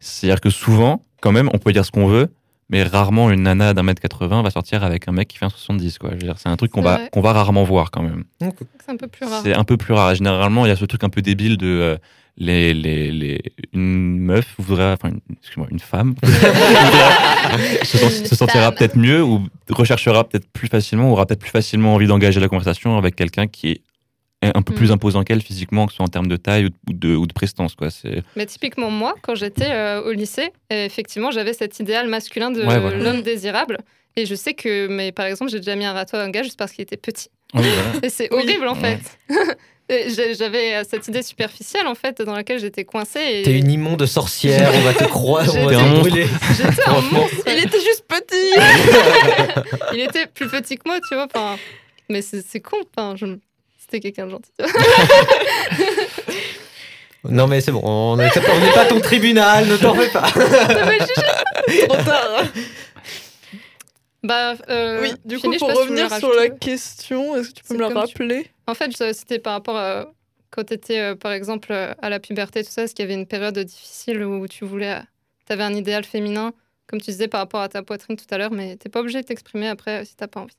[0.00, 2.32] C'est-à-dire que souvent, quand même, on peut dire ce qu'on veut,
[2.70, 5.50] mais rarement une nana d'un mètre 80 va sortir avec un mec qui fait un
[5.50, 5.98] 70.
[5.98, 6.10] Quoi.
[6.10, 8.24] Je veux dire, C'est un truc qu'on va, qu'on va rarement voir quand même.
[8.40, 9.40] C'est un peu plus rare.
[9.44, 10.12] C'est un peu plus rare.
[10.12, 11.96] Et Généralement, il y a ce truc un peu débile de euh,
[12.36, 13.40] les, les, les,
[13.72, 16.14] une meuf enfin, excuse-moi, une femme
[17.82, 21.40] se, sent- Une se sentira peut-être mieux ou recherchera peut-être plus facilement, ou aura peut-être
[21.40, 23.80] plus facilement envie d'engager la conversation avec quelqu'un qui est
[24.42, 24.76] un peu Mm.
[24.76, 27.32] plus imposant qu'elle physiquement, que ce soit en termes de taille ou de, ou de,
[27.32, 27.74] prestance.
[27.74, 27.88] Quoi.
[28.36, 32.78] Mais typiquement, moi, quand j'étais euh, au lycée, effectivement, j'avais cet idéal masculin de Ouais,
[32.78, 32.98] voilà.
[32.98, 33.78] l'homme désirable.
[34.16, 36.42] Et je sais que, mais par exemple, j'ai déjà mis un râteau à un gars
[36.42, 37.28] juste parce qu'il était petit.
[37.54, 38.08] Oui, voilà.
[38.10, 38.42] C'est Oui.
[38.42, 39.00] horrible en fait.
[40.38, 43.20] J'avais euh, cette idée superficielle en fait dans laquelle j'étais coincée.
[43.20, 43.42] Et...
[43.42, 46.00] T'es une immonde sorcière, on va te croire, on va te monstre.
[46.08, 46.26] brûler.
[46.56, 47.36] J'étais un monstre.
[47.46, 48.54] Il était juste petit
[49.92, 51.26] Il était plus petit que moi, tu vois.
[51.34, 51.56] Enfin,
[52.08, 52.78] mais c'est con.
[52.96, 53.26] Enfin, je...
[53.78, 54.50] C'était quelqu'un de gentil.
[57.26, 58.28] Non mais c'est bon, on n'est
[58.74, 60.30] pas ton tribunal, ne t'en fais pas.
[60.30, 62.44] Trop tard
[64.24, 67.74] bah, euh, Oui, du coup, pour si revenir sur la question, est-ce que tu peux
[67.74, 68.50] me la tu- rappeler?
[68.66, 70.06] En fait, c'était par rapport à
[70.50, 73.20] quand tu étais, par exemple, euh, à la puberté, tout ça, est-ce qu'il y avait
[73.20, 75.00] une période difficile où tu voulais.
[75.46, 76.52] Tu avais un idéal féminin,
[76.86, 79.20] comme tu disais par rapport à ta poitrine tout à l'heure, mais t'es pas obligé
[79.20, 80.54] de t'exprimer après euh, si t'as pas envie.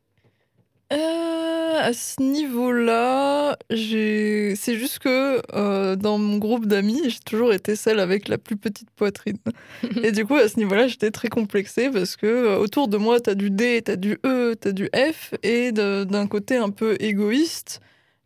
[0.95, 3.57] Euh, à ce niveau-là.
[3.69, 8.55] C'est juste que euh, dans mon groupe d'amis, j'ai toujours été celle avec la plus
[8.55, 9.37] petite poitrine.
[10.03, 13.19] et du coup, à ce niveau-là, j'étais très complexée parce que euh, autour de moi,
[13.19, 17.81] t'as du D, t'as du E, t'as du F, et d'un côté un peu égoïste,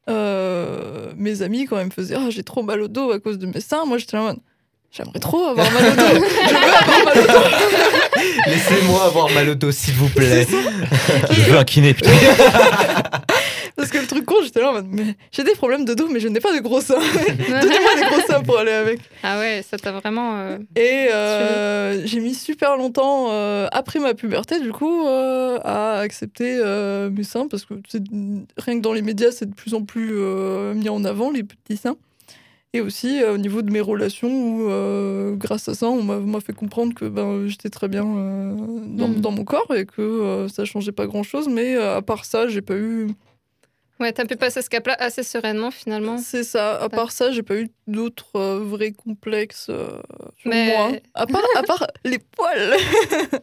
[0.08, 3.48] mes amis, quand ils me faisaient Ah, j'ai trop mal au dos à cause de
[3.48, 4.36] mes seins, moi j'étais là
[4.92, 6.26] J'aimerais trop avoir mal au dos.
[6.48, 7.50] Je veux avoir mal au dos.
[8.48, 10.48] Laissez-moi avoir mal au dos, s'il vous plaît.
[11.32, 12.10] Je veux un kiné, putain.
[13.76, 16.10] Parce que le truc con, j'étais là en mode Mais j'ai des problèmes de dos,
[16.12, 17.00] mais je n'ai pas de gros seins.
[17.00, 19.00] Donnez-moi des gros seins pour aller avec.
[19.24, 20.38] ah ouais, ça t'a vraiment.
[20.38, 26.00] euh, Et euh, j'ai mis super longtemps euh, après ma puberté, du coup, euh, à
[26.00, 27.76] accepter euh, mes seins parce que
[28.58, 31.44] rien que dans les médias, c'est de plus en plus euh, mis en avant, les
[31.44, 31.96] petits seins.
[32.74, 36.40] Et aussi euh, au niveau de mes relations, où euh, grâce à ça, on m'a-
[36.40, 38.54] fait comprendre que ben, j'étais très bien euh,
[38.86, 39.22] dans, Mhm.
[39.22, 41.48] dans mon corps et que ça changeait pas grand chose.
[41.50, 43.08] Mais à part ça, j'ai pas eu.
[44.00, 46.20] Ouais, t'as pu passer ce cap-là assez sereinement finalement.
[46.20, 46.76] C'est ça.
[46.82, 50.00] À part ça, j'ai pas eu d'autres euh, vrais complexes euh,
[50.38, 50.92] sur Mais- moi.
[51.16, 52.78] À part, à part les poils.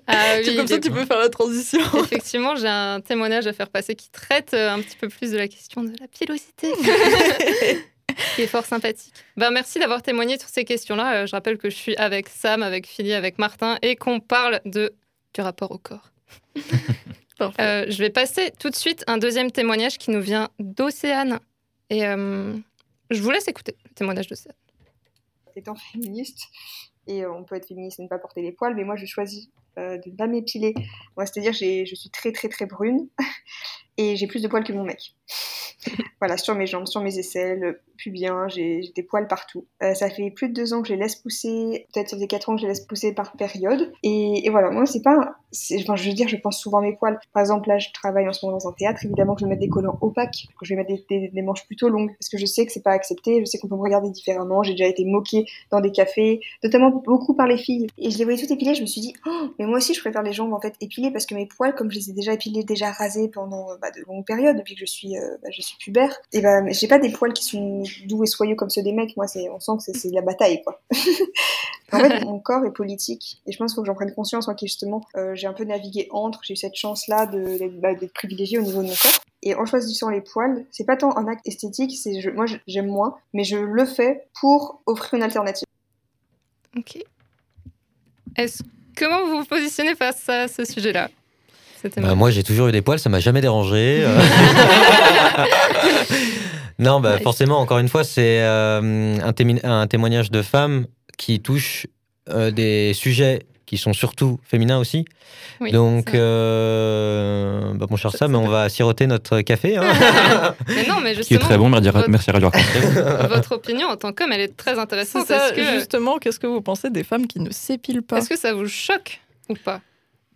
[0.06, 1.80] Ah oui, comme ça tu peux faire la transition.
[1.98, 5.36] Effectivement, j'ai un témoignage à faire passer qui traite euh, un petit peu plus de
[5.36, 6.68] la question de la pilosité.
[8.34, 9.12] qui est fort sympathique.
[9.36, 11.22] Ben, merci d'avoir témoigné sur ces questions-là.
[11.22, 14.60] Euh, je rappelle que je suis avec Sam, avec Philly, avec Martin et qu'on parle
[14.64, 14.94] de,
[15.34, 16.10] du rapport au corps.
[17.60, 21.38] Euh, je vais passer tout de suite un deuxième témoignage qui nous vient d'Océane.
[21.90, 22.56] Et euh,
[23.10, 24.54] je vous laisse écouter le témoignage d'Océane.
[25.54, 26.46] étant féministe,
[27.06, 29.50] et on peut être féministe et ne pas porter les poils, mais moi je choisis
[29.78, 30.74] euh, de ne pas m'épiler.
[31.16, 33.08] Moi, c'est-à-dire je suis très très très brune
[33.96, 35.14] et j'ai plus de poils que mon mec.
[36.20, 39.66] voilà, sur mes jambes, sur mes aisselles, pubien, j'ai j'ai des poils partout.
[39.82, 42.26] Euh, ça fait plus de deux ans que je les laisse pousser, peut-être ça fait
[42.26, 43.92] quatre ans que je les laisse pousser par période.
[44.02, 45.36] Et, voilà, moi c'est pas,
[45.80, 47.18] enfin, je veux dire, je pense souvent à mes poils.
[47.32, 49.50] Par exemple, là, je travaille en ce moment dans un théâtre, évidemment que je vais
[49.50, 52.46] mettre des collants opaques, que je vais mettre des manches plutôt longues, parce que je
[52.46, 54.62] sais que c'est pas accepté, je sais qu'on peut me regarder différemment.
[54.62, 57.86] J'ai déjà été moquée dans des cafés, notamment beaucoup par les filles.
[57.98, 60.00] Et je les voyais toutes épilées, je me suis dit, oh, mais moi aussi je
[60.00, 62.32] préfère les jambes en fait épilées parce que mes poils, comme je les ai déjà
[62.32, 65.48] épilés, déjà rasés pendant euh, bah, de longues périodes, depuis que je suis, euh, bah,
[65.50, 68.70] je suis pubère, et ben j'ai pas des poils qui sont doux et soyeux comme
[68.70, 69.16] ceux des mecs.
[69.16, 70.80] Moi, c'est, on sent que c'est, de la bataille quoi.
[71.92, 74.46] en fait, mon corps est politique et je pense qu'il faut que j'en prenne conscience,
[74.46, 77.58] moi qui justement euh, j'ai un peu navigué entre, j'ai eu cette chance là de,
[77.58, 79.20] d'être, bah, d'être privilégiée au niveau de mon corps.
[79.42, 82.88] Et en choisissant les poils, c'est pas tant un acte esthétique, c'est je, moi j'aime
[82.88, 85.66] moins, mais je le fais pour offrir une alternative.
[86.76, 86.98] Ok.
[88.36, 88.62] Est-ce
[88.96, 91.08] comment vous vous positionnez face à ce sujet-là
[91.98, 94.02] Bah, moi, j'ai toujours eu des poils, ça m'a jamais dérangé.
[94.04, 94.18] euh.
[96.78, 101.86] non, bah, forcément, encore une fois, c'est euh, un, témoignage de femmes qui touche
[102.28, 105.04] euh, des sujets qui sont surtout féminins aussi.
[105.60, 109.76] Oui, Donc, euh, bah, mon cher Ça, Sam, on va siroter notre café.
[109.76, 109.84] hein.
[110.68, 113.28] mais non, mais Qui est très bon, merci, votre- merci Radio Arc-en-Ciel.
[113.28, 115.26] votre opinion en tant qu'homme, elle est très intéressante.
[115.26, 118.38] ça, que, justement, qu'est-ce que vous pensez des femmes qui ne s'épilent pas est-ce que
[118.38, 119.80] ça vous choque ou pas?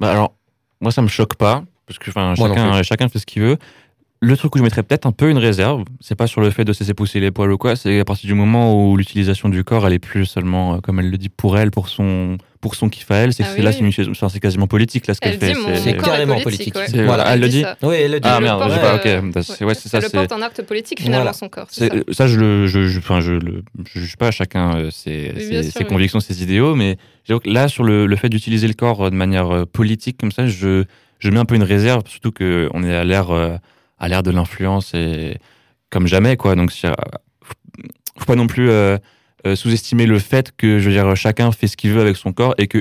[0.00, 0.34] Bah alors,
[0.80, 3.58] moi ça me choque pas, parce que Moi chacun, chacun fait ce qu'il veut.
[4.22, 6.66] Le truc où je mettrais peut-être un peu une réserve, c'est pas sur le fait
[6.66, 9.48] de se laisser pousser les poils ou quoi, c'est à partir du moment où l'utilisation
[9.48, 12.36] du corps, elle est plus seulement, euh, comme elle le dit, pour elle, pour son,
[12.60, 15.14] pour son kiff à elle, c'est que Ah oui, là, c'est une enfin, politique là
[15.14, 15.76] ce qu'elle Elle fait.
[15.76, 16.74] c'est corps carrément politique.
[16.74, 16.96] politique.
[16.96, 17.06] ouais.
[17.06, 17.62] Voilà, elle le dit.
[17.62, 17.78] ça.
[17.82, 18.28] Oui, elle le dit.
[18.30, 19.68] Ah le merde, porte, j'ai pas, ok, euh, bah, c'est- Ouais.
[19.68, 20.16] ouais, c'est ça, Elle le c'est.
[20.18, 21.32] porte en acte politique finalement Voilà.
[21.32, 21.68] son corps.
[21.70, 22.26] c'est ça.
[22.26, 25.48] Je le, je, je, enfin, je le, je juge pas chacun euh, ses, Oui, ses-
[25.48, 25.86] bien ses sûr, oui.
[25.86, 26.98] convictions, ses idéaux, mais
[27.46, 30.84] là, sur le, le fait d'utiliser le corps de manière politique comme ça, je,
[31.20, 33.58] je mets un peu une réserve, surtout que on est à l'ère,
[34.00, 35.36] à l'ère de l'influence et
[35.90, 36.54] comme jamais, quoi.
[36.56, 36.88] Donc, c'est-
[37.42, 37.54] faut,
[38.18, 38.98] faut pas non plus euh,
[39.46, 42.32] euh, sous-estimer le fait que, je veux dire, chacun fait ce qu'il veut avec son
[42.32, 42.78] corps et que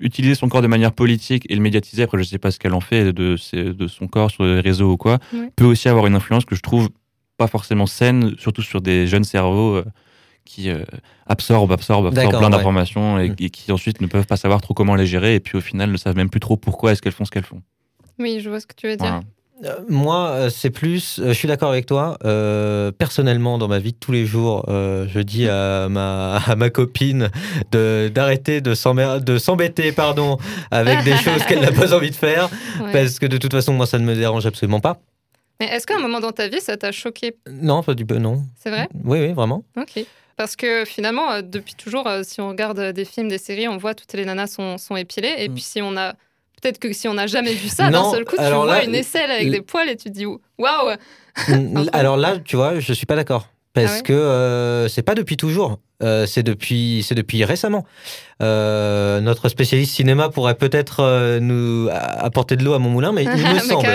[0.00, 2.74] utiliser son corps de manière politique et le médiatiser, après, je sais pas ce qu'elle
[2.74, 3.36] en fait de,
[3.72, 5.50] de son corps sur les réseaux ou quoi, Ouais.
[5.56, 6.90] peut aussi avoir une influence que je trouve
[7.36, 9.84] pas forcément saine, surtout sur des jeunes cerveaux euh,
[10.44, 10.82] qui euh,
[11.26, 12.50] absorbent, absorbent, absorbent plein ouais.
[12.50, 13.36] d'informations et, Mm.
[13.40, 15.90] et qui ensuite ne peuvent pas savoir trop comment les gérer et puis au final
[15.90, 17.62] ne savent même plus trop pourquoi est-ce qu'elles font ce qu'elles font.
[18.18, 19.06] Oui, je vois ce que tu veux dire.
[19.06, 19.22] Voilà.
[19.64, 21.18] Euh, moi, euh, c'est plus.
[21.18, 22.16] euh, je suis d'accord avec toi.
[22.24, 26.56] Euh, personnellement, dans ma vie de tous les jours, euh, je dis à ma, à
[26.56, 27.30] ma copine
[27.70, 30.38] de d'arrêter de s'embêter, pardon,
[30.70, 32.48] avec des choses qu'elle n'a pas envie de faire,
[32.82, 32.92] Ouais.
[32.92, 34.98] parce que de toute façon, moi, ça ne me dérange absolument pas.
[35.60, 37.36] Mais est-ce qu'à un moment dans ta vie, ça t'a choqué?
[37.50, 38.42] Non, pas du peu, non.
[38.58, 38.88] C'est vrai?
[39.04, 39.62] Oui, oui, vraiment.
[39.76, 40.04] Ok.
[40.38, 44.14] Parce que finalement, depuis toujours, si on regarde des films, des séries, on voit toutes
[44.14, 45.34] les nanas sont, sont épilées.
[45.36, 45.52] Et Mm.
[45.52, 46.14] puis si on a.
[46.60, 48.94] Peut-être que si on n'a jamais vu ça, d'un seul coup, tu vois là, une
[48.94, 50.96] aisselle avec des poils et tu te dis waouh
[51.92, 53.48] Alors là, tu vois, je suis pas d'accord.
[53.72, 55.78] Parce Ah ouais que euh, c'est pas depuis toujours.
[56.02, 57.84] Euh, c'est depuis, c'est depuis récemment.
[58.42, 63.24] Euh, notre spécialiste cinéma pourrait peut-être euh, nous apporter de l'eau à mon moulin, mais
[63.24, 63.86] il me Mais semble,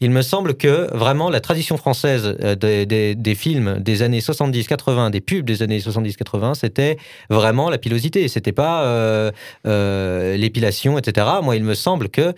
[0.00, 5.10] il me semble que vraiment la tradition française des, des- des films des années 70-80,
[5.10, 6.96] des pubs des années 70-80, c'était
[7.28, 8.28] vraiment la pilosité.
[8.28, 8.84] C'était pas
[9.64, 11.26] l'épilation, etc.
[11.42, 12.34] Moi, il me semble que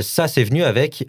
[0.00, 1.04] ça, c'est venu avec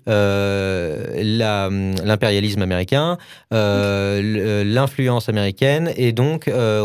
[2.05, 3.17] l'impérialisme américain,
[3.51, 6.81] l'influence américaine et donc euh,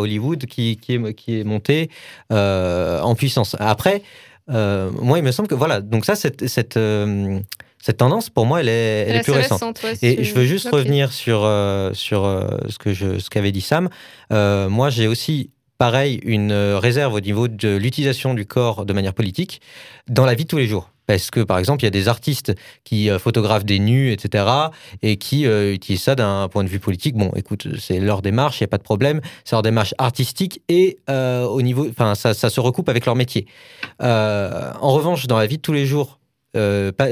[0.46, 1.90] Qui, qui, est, qui est monté
[2.32, 3.56] euh, en puissance.
[3.58, 4.02] Après,
[4.50, 7.38] euh, moi, il me semble que voilà, donc ça, cette, cette, euh,
[7.82, 8.72] cette tendance, pour moi, elle est,
[9.08, 9.58] elle est plus récente.
[9.84, 11.40] ouais, Et tu- je veux juste revenir sur,
[11.94, 12.24] sur
[12.68, 13.88] ce que je, ce qu'avait dit Sam.
[14.30, 19.60] Moi, j'ai aussi, pareil, une réserve au niveau de l'utilisation du corps de manière politique
[20.08, 20.90] dans la vie de tous les jours.
[21.06, 24.44] Parce que, par exemple, il y a des artistes qui euh, photographent des nus, etc.,
[25.02, 27.14] et qui euh, utilisent ça d'un point de vue politique.
[27.16, 29.20] Bon, écoute, c'est leur démarche, il n'y a pas de problème.
[29.44, 33.16] C'est leur démarche artistique et euh, au niveau, enfin, ça, ça se recoupe avec leur
[33.16, 33.46] métier.
[34.00, 36.20] En revanche, dans la vie de tous les jours,
[36.52, 37.08] pas-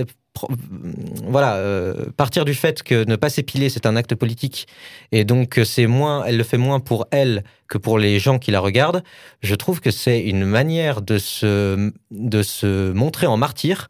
[1.24, 4.66] voilà, euh, partir du fait que ne pas s'épiler, c'est un acte politique,
[5.12, 8.38] et donc que c'est moins, elle le fait moins pour elle que pour les gens
[8.38, 9.02] qui la regardent,
[9.42, 13.88] je trouve que c'est une manière de se, de se montrer en martyr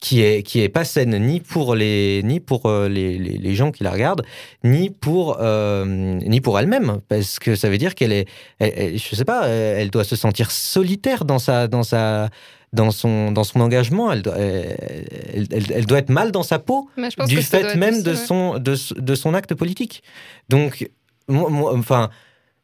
[0.00, 3.70] qui est, qui est pas saine ni pour les, ni pour euh, les, les, gens
[3.70, 4.24] qui la regardent,
[4.64, 8.26] ni pour, euh, pour elle-même, parce que ça veut dire qu'elle est,
[8.60, 12.30] je sais pas, elle doit se sentir solitaire dans sa, dans sa,
[12.72, 14.10] dans son, dans son engagement.
[14.12, 16.88] Elle doit, elle, elle- elle doit être mal dans sa peau
[17.26, 20.02] du fait même de son, de, de son acte politique.
[20.48, 20.88] Donc,
[21.28, 22.08] moi, moi, enfin,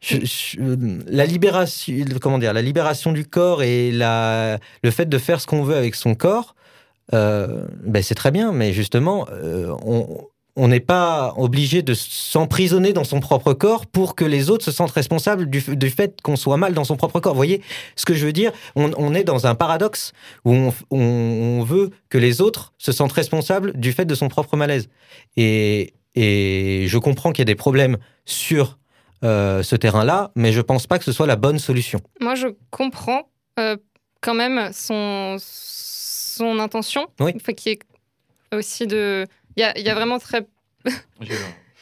[0.00, 0.58] je- je-
[1.06, 5.46] la libération, comment dire, la libération du corps et la, le fait de faire ce
[5.46, 6.54] qu'on veut avec son corps,
[7.14, 10.26] euh, ben c'est très bien, mais justement, euh, on
[10.58, 14.72] on n'est pas obligé de s'emprisonner dans son propre corps pour que les autres se
[14.72, 17.32] sentent responsables du, fait qu'on soit mal dans son propre corps.
[17.32, 17.62] Vous voyez
[17.96, 18.52] ce que je veux dire?
[18.76, 20.12] On, on est dans un paradoxe
[20.44, 20.98] où on, on-
[21.60, 24.88] on veut que les autres se sentent responsables du fait de son propre malaise.
[25.36, 28.78] Et, et je comprends qu'il y a des problèmes sur
[29.24, 32.00] euh, ce terrain-là, mais je pense pas que ce soit la bonne solution.
[32.20, 33.76] Moi, je comprends euh,
[34.20, 37.06] quand même son, son intention.
[37.20, 37.32] Oui.
[37.56, 37.78] Qui est
[38.52, 39.26] aussi de.
[39.58, 40.46] Il y a, il y a vraiment très.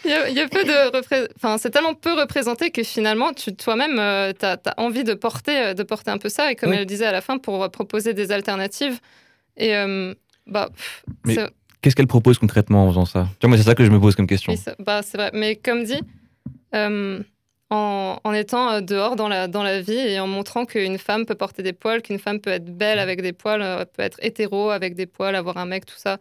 [0.04, 2.82] Il y a, il y a peu de repré- enfin, c'est tellement peu représenté que
[2.82, 3.96] finalement, toi-même,
[4.38, 6.52] tu as, envie de porter, euh, de porter un peu ça.
[6.52, 6.76] Et comme Oui.
[6.76, 9.00] elle disait à la fin, pour euh, proposer des alternatives.
[9.56, 10.14] Et euh,
[10.46, 11.50] bah, pff, Mais- c'est-
[11.82, 13.26] Qu'est-ce qu'elle propose concrètement en faisant ça?
[13.40, 14.52] Tu vois, moi, c'est ça que je me pose comme question.
[14.54, 15.30] oui, bah, c'est vrai.
[15.34, 16.00] Mais comme dit,
[16.74, 17.20] euh,
[17.70, 21.26] en, en étant euh, dehors dans la, dans la vie et en montrant qu'une femme
[21.26, 24.18] peut porter des poils, qu'une femme peut être belle avec des poils, euh, peut être
[24.22, 26.18] hétéro avec des poils, avoir un mec, tout ça,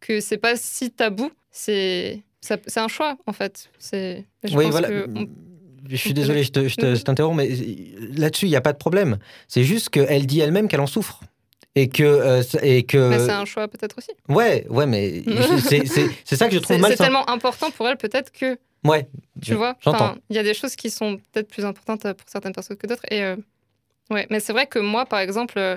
[0.00, 1.30] que c'est pas si tabou.
[1.50, 3.70] C'est c'est un choix, en fait.
[3.78, 4.24] C'est.
[4.44, 4.88] je oui, pense voilà.
[4.88, 5.26] que on-
[5.88, 7.48] Je suis désolé, je te- je te- je t'interromps, mais
[8.16, 9.18] là-dessus, il n'y a pas de problème.
[9.48, 11.20] C'est juste qu'elle dit elle-même qu'elle en souffre.
[11.74, 12.02] Et que.
[12.02, 14.10] euh, et que mais c'est un choix peut-être aussi.
[14.28, 15.22] Ouais, ouais, mais
[15.68, 16.90] c'est- ça que je trouve mal.
[16.92, 19.08] c'est tellement important pour elle, peut-être que Ouais,
[19.42, 20.14] Tu vois, J'entends.
[20.30, 22.86] Il y a des choses qui sont peut-être plus importantes euh, pour certaines personnes que
[22.86, 23.02] d'autres.
[23.10, 23.36] Et euh,
[24.10, 25.76] ouais, mais c'est vrai que moi, par exemple, euh,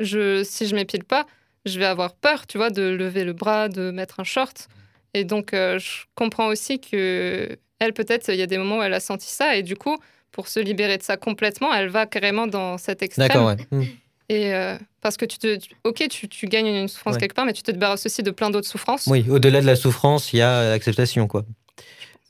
[0.00, 1.26] je, si je m'épile pas,
[1.66, 4.68] je vais avoir peur, tu vois, de lever le bras, de mettre un short.
[5.14, 8.82] Et donc, euh, je comprends aussi que elle, peut-être, il y a des moments où
[8.82, 9.96] elle a senti ça, et du coup,
[10.32, 13.28] pour se libérer de ça complètement, elle va carrément dans cet extrême.
[13.28, 13.56] D'accord, ouais.
[13.70, 13.84] Hmm.
[14.28, 17.20] Et euh, parce que tu te, tu- ok, tu, tu gagnes une souffrance Ouais.
[17.20, 19.06] quelque part, mais tu te débarrasses aussi de plein d'autres souffrances.
[19.06, 21.44] Oui, au-delà de la souffrance, il y a l'acceptation, quoi.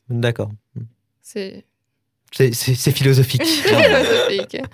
[0.09, 0.51] D'accord.
[1.23, 1.65] C'est
[2.33, 3.43] C'est- C'est c'est philosophique.
[3.45, 4.59] philosophique.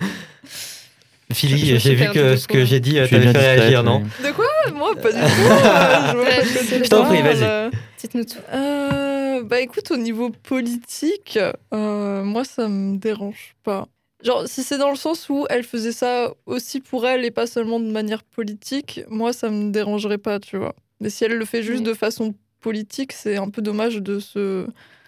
[1.33, 4.01] Euh, Philly, j'ai vu que ce que j'ai dit euh, bien fait discrète, réagir, non
[4.21, 4.45] mais- De quoi?
[4.73, 5.25] Moi, pas du tout.
[5.25, 7.71] euh, je t'en prie, vas-y.
[7.99, 8.37] Dites-nous tout.
[8.53, 11.39] Euh, bah écoute, au niveau politique,
[11.73, 13.87] euh, moi ça me dérange pas.
[14.23, 17.45] Genre, si c'est dans le sens où elle faisait ça aussi pour elle et pas
[17.47, 20.75] seulement de manière politique, moi ça me dérangerait pas, tu vois.
[21.01, 21.83] Mais si elle le fait juste Oui.
[21.85, 24.65] de façon politique, c'est un peu dommage de se,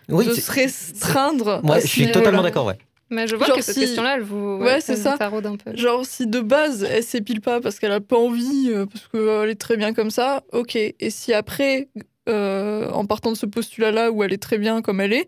[0.10, 1.62] Oui, de se restreindre.
[1.64, 2.78] moi, je suis totalement d'accord, ouais.
[3.10, 5.18] Mais je vois Genre que cette si- question-là, elle vous, Ouais, c'est ça.
[5.18, 5.76] taraude un peu.
[5.76, 9.50] Genre, si de base, elle s'épile pas parce qu'elle a pas envie, euh, parce qu'elle
[9.50, 10.76] est très bien comme ça, ok.
[10.76, 11.89] Et si après,
[12.28, 15.28] euh, en partant de ce postulat-là où elle est très bien comme elle est,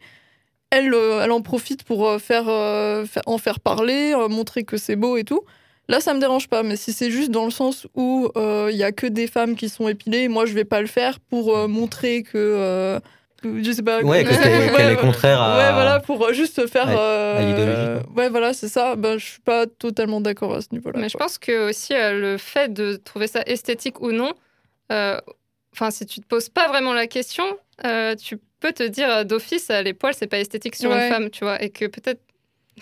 [0.71, 4.63] elle, euh, elle en profite pour euh, faire, euh, fa- en faire parler, euh, montrer
[4.63, 5.41] que c'est beau et tout.
[5.87, 8.75] Là, ça me dérange pas, mais si c'est juste dans le sens où euh, il
[8.77, 11.55] y a que des femmes qui sont épilées, moi je vais pas le faire pour
[11.55, 13.03] euh, montrer euh, que-
[13.43, 14.01] je sais pas.
[14.01, 15.57] Ouais, qu'elle Ouais, est contraire à.
[15.57, 16.87] Ouais, voilà, pour euh, juste faire.
[16.89, 18.95] euh, l'idéologie, ouais, voilà, c'est ça.
[18.95, 20.99] Ben, je suis pas totalement d'accord à ce niveau-là.
[20.99, 24.33] Mais je pense que aussi euh, le fait de trouver ça esthétique ou non,
[24.91, 25.19] euh,
[25.73, 27.43] enfin si tu te poses pas vraiment la question,
[27.85, 31.07] euh, tu peux te dire d'office les poils c'est pas esthétique sur Ouais.
[31.07, 32.21] une femme, tu vois, et que peut-être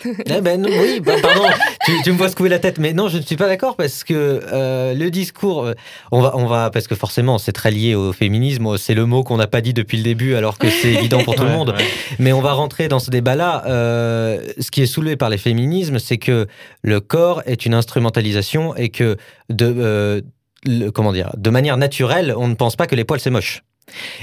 [0.05, 1.43] Eh ben non, oui, bah, pardon,
[1.85, 4.03] tu, tu me vois secouer la tête, mais non, je ne suis pas d'accord parce
[4.03, 4.13] que
[4.51, 5.73] euh, le discours, euh,
[6.11, 9.23] on va, on va, parce que forcément, c'est très lié au féminisme, c'est le mot
[9.23, 11.69] qu'on n'a pas dit depuis le début, alors que c'est évident pour tout le monde.
[11.69, 11.85] ouais.
[12.19, 13.63] Mais on va rentrer dans ce débat-là.
[13.67, 16.47] Euh, ce qui est soulevé par les féminismes, c'est que
[16.81, 19.17] le corps est une instrumentalisation et que
[19.49, 20.21] de, euh,
[20.65, 23.63] le- comment dire, de manière naturelle, on ne pense pas que les poils c'est moche.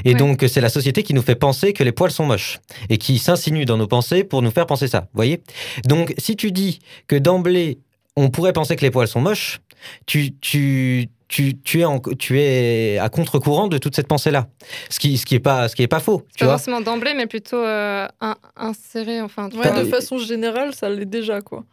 [0.05, 0.15] Et Ouais.
[0.15, 3.19] donc c'est la société qui nous fait penser que les poils sont moches et qui
[3.19, 5.01] s'insinue dans nos pensées pour nous faire penser ça.
[5.03, 5.43] Vous voyez?
[5.87, 7.79] Donc si tu dis que d'emblée
[8.17, 9.61] on pourrait penser que les poils sont moches,
[10.07, 14.49] tu, tu, tu, tu, es, en- tu es à contre-courant de toute cette pensée-là.
[14.91, 16.23] Ce qui, ce qui est pas, ce qui est pas faux.
[16.37, 19.49] Tu pas vois forcément d'emblée, mais plutôt euh, in- inséré, enfin.
[19.55, 21.65] Ouais, de façon générale, ça l'est déjà, quoi.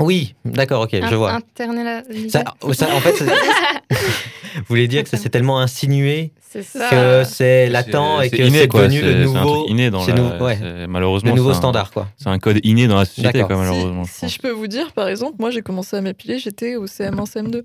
[0.00, 1.38] Oui, d'accord, ok, je vois.
[2.28, 3.22] Ça, ça, en fait,
[4.56, 6.88] vous voulez dire que ça s'est tellement insinué ça.
[6.90, 7.86] que c'est latent
[8.20, 10.20] C'est- et c'est que c'est devenu le C'est- c'est un nouveau, inné dans c'est la-
[10.20, 10.58] nou- ouais.
[10.60, 12.08] c'est- malheureusement le nouveau c'est un- standard, quoi.
[12.16, 14.04] C'est un code inné dans la société, quoi, Si- malheureusement.
[14.04, 16.86] je si, je peux vous dire, par exemple, moi j'ai commencé à m'épiler, j'étais au
[16.86, 17.64] CM1, CM2.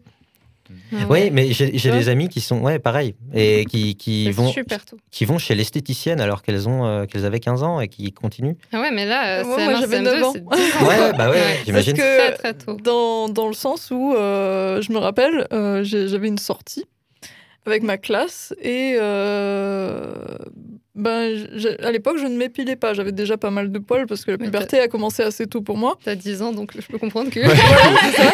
[0.94, 1.30] Ah Oui, ouais.
[1.32, 1.98] mais j'ai Ouais.
[1.98, 4.98] des amis qui sont, ouais, pareil, et qui, qui C'est vont, super tôt.
[5.10, 8.54] qui vont chez l'esthéticienne alors qu'elles ont, euh, qu'elles avaient 15 ans et qui continuent.
[8.72, 10.32] Ah ouais, mais là, euh, Moi, CM1, moi, j'avais CM2, 9 ans.
[10.34, 11.98] c'est 10 ans, Ouais, bah ouais, j'imagine.
[12.84, 16.86] Dans, dans le sens où, euh, je me rappelle, euh, j'avais une sortie
[17.70, 20.14] avec ma classe et euh,
[20.96, 21.48] ben,
[21.82, 22.94] à l'époque, je ne m'épilais pas.
[22.94, 25.78] J'avais déjà pas mal de poils parce que la puberté a commencé assez tôt pour
[25.78, 25.98] moi.
[26.04, 27.40] T'as 10 ans, donc je peux comprendre que.
[27.46, 28.34] Voilà.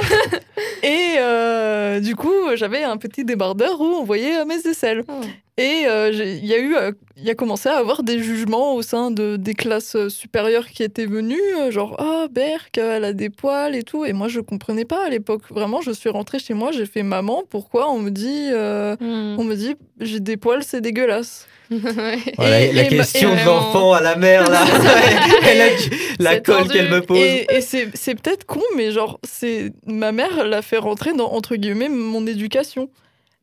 [0.84, 5.04] Et euh, du coup, j'avais un petit débardeur où on voyait mes aisselles.
[5.08, 5.22] Oh.
[5.58, 8.76] Et euh, il y a eu, euh, il y a commencé à avoir des jugements
[8.76, 12.98] au sein de, des classes euh, supérieures qui étaient venues, euh, genre ah Berk, euh,
[12.98, 14.04] elle a des poils et tout.
[14.04, 15.44] Et moi, je comprenais pas à l'époque.
[15.50, 17.44] Vraiment, je suis rentrée chez moi, j'ai fait maman.
[17.50, 19.36] Pourquoi on me dit, euh, Hmm.
[19.40, 21.48] on me dit, j'ai des poils, c'est dégueulasse.
[21.72, 22.18] Ouais.
[22.38, 24.62] Voilà, Et- la et- question et de vraiment- l'enfant à la mère, là.
[25.50, 25.90] Elle a du-
[26.20, 27.18] la colle qu'elle me pose.
[27.18, 31.32] Et, et c'est c'est peut-être con, mais genre, c'est ma mère l'a fait rentrer dans,
[31.32, 32.90] entre guillemets, mon éducation.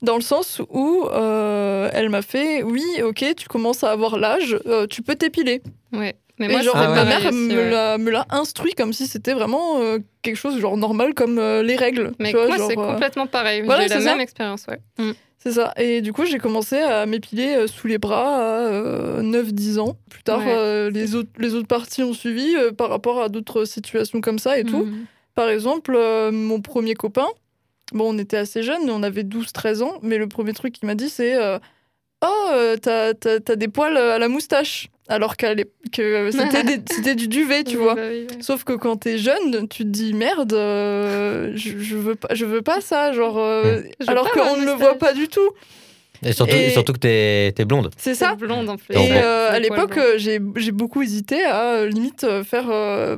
[0.03, 4.59] Dans le sens où euh, elle m'a fait, oui, ok, tu commences à avoir l'âge,
[4.67, 5.63] euh, tu peux t'épiler.
[5.93, 6.15] Ouais.
[6.39, 9.33] Mais Et moi, genre, c'était Ah ma mère aussi, me l'a- instruit comme si c'était
[9.35, 12.13] vraiment euh, quelque chose genre normal comme les règles.
[12.19, 13.63] Mais tu vois, moi, genre, c'est complètement pareil.
[13.63, 14.11] voilà, J'ai la ça.
[14.13, 14.79] même expérience, ouais.
[14.99, 15.13] Mm.
[15.39, 15.73] C'est ça.
[15.77, 19.97] Et du coup, j'ai commencé à m'épiler sous les bras à euh, 9-10 ans.
[20.09, 20.91] Plus tard, Ouais.
[20.91, 24.65] les, autres, les autres parties ont suivi par rapport à d'autres situations comme ça et
[24.65, 24.85] tout.
[24.85, 25.05] Mhm.
[25.35, 25.97] Par exemple,
[26.33, 27.27] mon premier copain,
[27.93, 30.95] bon, on était assez jeunes, on avait 12-13 ans, mais le premier truc qu'il m'a
[30.95, 31.59] dit, c'est euh,
[32.25, 34.89] Oh, euh, t'as, t'as- t'as des poils à la moustache.
[35.09, 35.55] Alors qu'à
[35.93, 37.95] que c'était, des- c'était du duvet, tu Oui, vois.
[37.97, 38.43] bah oui, ouais.
[38.43, 42.45] Sauf que quand t'es jeune, tu te dis merde, euh, je, je veux pas, je
[42.45, 43.39] veux pas ça, genre.
[43.39, 45.51] euh, Je veux alors qu'on ne le voit pas du tout.
[46.25, 47.91] Et surtout, Et- surtout que t'es es blonde.
[47.97, 48.37] C'est ça.
[48.37, 48.95] blonde en plus.
[48.95, 53.17] Et euh, à l'époque, euh, j'ai j'ai beaucoup hésité à euh, limite euh, faire euh,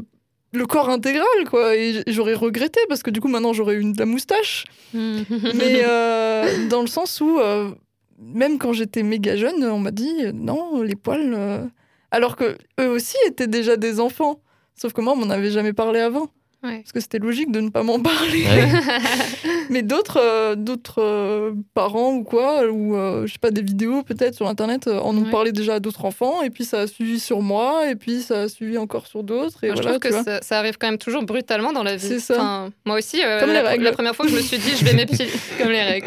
[0.54, 1.76] le corps intégral, quoi.
[1.76, 4.64] Et j'aurais regretté parce que du coup, maintenant, j'aurais une de la moustache.
[4.92, 5.24] Mhm.
[5.54, 7.70] Mais euh, dans le sens où, euh,
[8.18, 11.32] même quand j'étais méga jeune, on m'a dit euh, non, les poils.
[11.34, 11.64] euh,
[12.10, 14.40] Alors que eux aussi étaient déjà des enfants.
[14.76, 16.28] Sauf que moi, on m'en avait jamais parlé avant.
[16.64, 16.78] Ouais.
[16.78, 18.44] Parce que c'était logique de ne pas m'en parler.
[18.44, 18.68] Ouais.
[19.70, 24.02] Mais d'autres euh, d'autres euh, parents ou quoi, ou euh, je sais pas, des vidéos
[24.02, 25.30] peut-être sur internet euh, en ont Ouais.
[25.30, 28.42] parlé déjà à d'autres enfants, et puis ça a suivi sur moi, et puis ça
[28.42, 29.62] a suivi encore sur d'autres.
[29.62, 31.96] Et Moi, voilà, je trouve que ça, ça arrive quand même toujours brutalement dans la
[31.96, 32.08] vie.
[32.08, 32.34] C'est ça.
[32.34, 33.84] Enfin, moi aussi, euh, Comme les la, règles.
[33.84, 36.06] la première fois que je me suis dit, je vais m'épiler, comme les règles.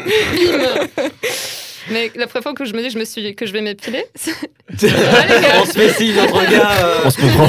[1.90, 4.04] Mais la première fois que je me dis, je me suis que je vais m'épiler,
[4.14, 4.32] c'est-
[4.72, 6.70] On se fait signe entre gars.
[6.84, 7.48] euh, On se comprend.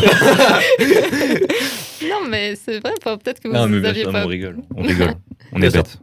[2.08, 2.94] Non, mais c'est vrai.
[3.04, 3.82] Peut-être que vous Non, mais
[4.12, 4.24] pas.
[4.26, 4.58] on rigole.
[4.76, 5.14] On rigole.
[5.52, 5.84] On est sûr.
[5.84, 5.98] bêtes.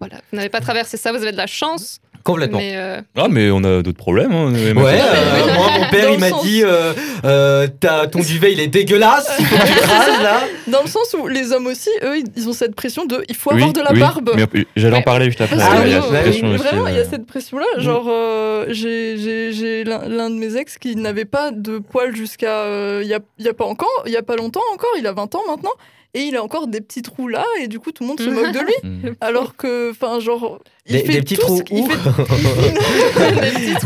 [0.00, 2.00] Voilà, vous n'avez pas traversé ça, vous avez de la chance.
[2.24, 2.56] Complètement.
[2.58, 4.32] Mais euh, Ah, mais on a d'autres problèmes.
[4.32, 4.50] Hein.
[4.52, 6.94] Ouais, euh, moi mon père Dans il m'a sens- dit euh,
[7.26, 10.40] euh, t'as- ton duvet il est dégueulasse, il faut que tu te rases là.
[10.68, 13.50] Dans le sens où les hommes aussi, eux, ils ont cette pression de il faut
[13.52, 14.30] Oui, avoir de la oui, barbe.
[14.34, 15.04] mais J'allais en Ouais.
[15.04, 15.56] parler juste après.
[15.56, 17.06] Que il y a cette pression vraiment, il y a euh.
[17.10, 17.66] cette pression-là.
[17.78, 22.16] Genre, euh, j'ai- j'ai j'ai l'un l'un de mes ex qui n'avait pas de poils
[22.16, 22.60] jusqu'à.
[22.62, 24.90] euh, Il y, a, il y a pas encore, il y a pas longtemps encore,
[24.98, 25.72] il a 20 ans maintenant.
[26.14, 28.28] Et il a encore des petits trous là, et du coup, tout le monde se
[28.30, 28.74] moque de lui.
[28.84, 29.14] Mm.
[29.20, 30.58] Alors que, enfin, genre.
[30.86, 31.96] Il Des, fait des petits ce trous où fait-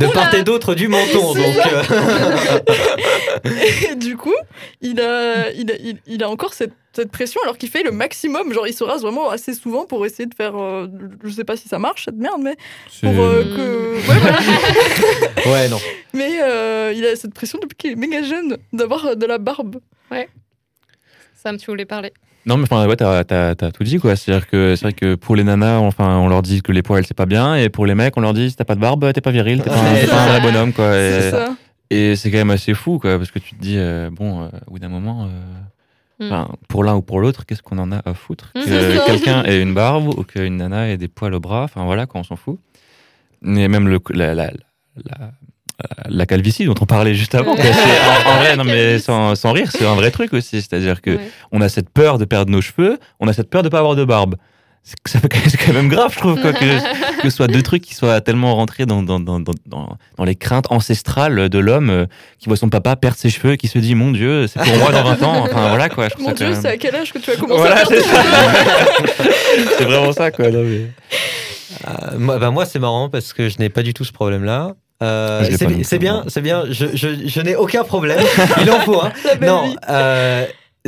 [0.00, 0.38] De part là.
[0.38, 1.34] et d'autre du menton.
[1.34, 1.82] Donc, euh,
[3.90, 4.34] Et du coup,
[4.80, 7.90] il a, il a, il, il a encore cette, cette pression alors qu'il fait le
[7.92, 8.52] maximum.
[8.52, 10.56] Genre, il se rase vraiment assez souvent pour essayer de faire.
[10.60, 10.86] euh,
[11.24, 12.56] je sais pas si ça marche, cette merde, mais
[13.00, 13.94] pour euh, que.
[14.08, 14.38] Ouais, voilà.
[15.46, 15.78] ouais, non.
[16.12, 19.76] mais euh, il a cette pression depuis qu'il est méga jeune d'avoir de la barbe.
[21.41, 22.12] Sam, tu voulais parler.
[22.47, 24.16] Non, mais enfin, ouais, t'as, t'as- t'as tout dit, quoi.
[24.16, 27.05] C'est-à-dire que c'est vrai que pour les nanas, enfin, on leur dit que les poils,
[27.07, 29.12] c'est pas bien, et pour les mecs, on leur dit si t'as pas de barbe,
[29.12, 30.93] t'es pas viril, t'es pas, un- Ouais, t'es pas un c'est vrai bonhomme, quoi.
[30.93, 31.49] C'est Et, ça.
[31.91, 34.49] et c'est quand même assez fou, quoi, parce que tu te dis, euh, bon, euh,
[34.66, 35.28] au bout d'un moment, euh,
[36.20, 36.26] Mm.
[36.32, 39.45] enfin, pour l'un ou pour l'autre, qu'est-ce qu'on en a à foutre Mm, Que quelqu'un
[39.45, 42.24] ait une barbe ou qu'une nana ait des poils au bras, enfin voilà, quoi, on
[42.24, 42.59] s'en fout.
[43.43, 44.51] Mais même le, la, la,
[45.05, 45.30] la,
[46.08, 47.60] la calvitie dont on parlait juste avant, Ouais.
[48.26, 50.60] en, en vrai, non, mais sans, sans rire, c'est un vrai truc aussi.
[50.60, 51.30] C'est-à-dire que Ouais.
[51.52, 53.94] on a cette peur de perdre nos cheveux, on a cette peur de pas avoir
[53.96, 54.34] de barbe.
[55.04, 55.20] C'est
[55.66, 56.64] quand même grave, je trouve, quoi, que,
[57.22, 60.66] que ce soit deux trucs qui soient tellement rentrés dans, dans, dans, dans, les craintes
[60.70, 62.06] ancestrales de l'homme euh,
[62.38, 64.76] qui voit son papa perdre ses cheveux et qui se dit Mon Dieu, c'est pour
[64.78, 65.42] moi dans 20 ans.
[65.42, 66.08] Enfin voilà quoi.
[66.08, 67.94] Je Mon Dieu, c'est à quel âge que tu as commencé Voilà, à ça.
[69.76, 70.50] c'est vraiment ça quoi.
[70.50, 70.86] non, mais-
[71.86, 74.74] Euh, moi, bah, moi, c'est marrant parce que je n'ai pas du tout ce problème-là.
[75.03, 75.44] Euh,
[75.84, 76.64] c'est bien, c'est bien.
[76.70, 78.20] Je, je, je n'ai aucun problème.
[78.62, 79.01] Il en faut.
[79.03, 79.12] Hein.
[79.40, 80.44] Non, euh,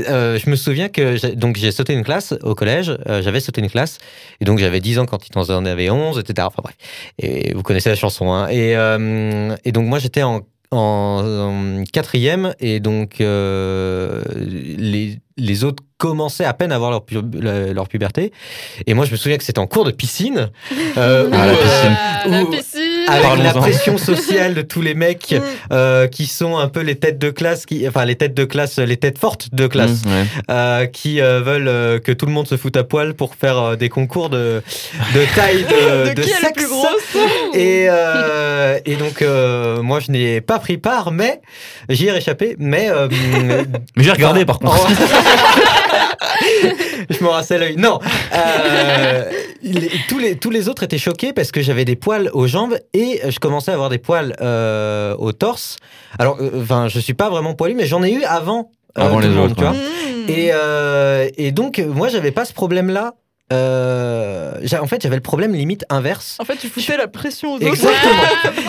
[0.08, 2.92] euh, je me souviens que j'ai- donc j'ai sauté une classe au collège.
[3.08, 3.98] euh, j'avais sauté une classe
[4.40, 6.46] et donc j'avais 10 ans quand il en avait 11, etc.
[6.48, 6.76] Enfin bref.
[7.18, 8.32] Et vous connaissez la chanson.
[8.32, 8.48] Hein.
[8.48, 10.40] Et, euh, et donc moi j'étais en,
[10.72, 17.04] en, en quatrième et donc euh, les, les autres commençaient à peine à avoir leur,
[17.04, 18.32] pu- leur puberté.
[18.86, 20.50] Et moi je me souviens que c'était en cours de piscine.
[20.96, 22.30] euh, Ah, la où, euh, piscine.
[22.30, 22.80] la piscine.
[23.08, 25.42] avec la pression sociale de tous les mecs Mm.
[25.72, 28.78] euh, qui sont un peu les têtes de classe, qui, enfin les têtes de classe,
[28.78, 30.24] les têtes fortes de classe, Mmh, ouais.
[30.50, 33.58] euh, qui euh, veulent euh, que tout le monde se foute à poil pour faire
[33.58, 34.62] euh, des concours de,
[35.14, 36.52] de taille de, de, de qui est la sexe.
[36.54, 37.16] plus grosse
[37.54, 41.42] Et, euh, et donc euh, moi je n'ai pas pris part, mais
[41.90, 42.56] j'y ai réchappé.
[42.58, 43.06] Mais euh,
[43.96, 44.86] Mais j'ai regardé par contre.
[47.10, 47.76] je me rassais l'œil.
[47.76, 47.98] Non,
[48.34, 49.30] euh,
[49.62, 52.78] les- tous, les, tous les autres étaient choqués parce que j'avais des poils aux jambes
[52.94, 55.76] et je commençais à avoir des poils euh, au torse.
[56.18, 58.70] Alors, euh, enfin, je suis pas vraiment poilu, mais j'en ai eu avant.
[58.98, 59.72] euh, Avant tout les le monde, autres, tu vois.
[59.72, 60.28] Mmh.
[60.28, 63.14] Et, euh, et donc, moi, j'avais pas ce problème-là.
[63.52, 66.36] Euh, en fait, j'avais le problème limite inverse.
[66.40, 67.66] En fait, tu foutais la pression aux autres.
[67.66, 68.22] Exactement.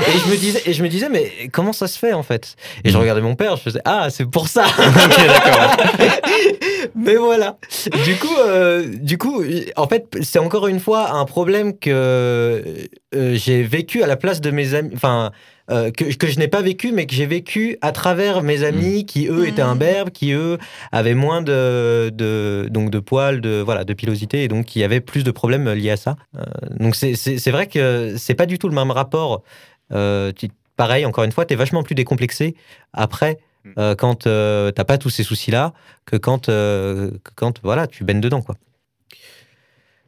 [0.08, 2.56] et je me disais, et je me disais, mais comment ça se fait en fait?
[2.84, 3.02] Et je Mm.
[3.02, 4.66] regardais mon père, je faisais, ah, c'est pour ça.
[4.80, 5.76] ok, d'accord.
[6.96, 7.58] mais voilà.
[8.06, 9.44] Du coup, euh, du coup,
[9.76, 14.42] en fait, c'est encore une fois un problème que euh, j'ai vécu à la place
[14.42, 14.92] de mes amis.
[14.96, 15.32] Enfin.
[15.72, 19.06] Euh, que, que je n'ai pas vécu, mais que j'ai vécu à travers mes amis
[19.06, 19.68] qui, eux, étaient Mm.
[19.70, 20.58] imberbes, qui, eux,
[20.92, 25.00] avaient moins de, de, donc de poils, de, voilà, de pilosité, et donc qui avaient
[25.02, 26.16] plus de problèmes liés à ça.
[26.38, 26.42] Euh,
[26.80, 29.44] donc c'est- vrai que c'est pas du tout le même rapport.
[29.94, 32.56] Euh, tu- pareil, encore une fois, tu es vachement plus décomplexé
[32.94, 33.70] après, Mm.
[33.78, 35.74] euh, quand euh, t'as pas tous ces soucis-là,
[36.06, 38.42] que quand, euh, que quand voilà, tu baignes dedans.
[38.42, 38.56] Quoi.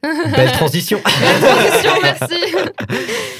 [0.35, 0.99] Belle transition.
[1.01, 2.55] Transition, merci.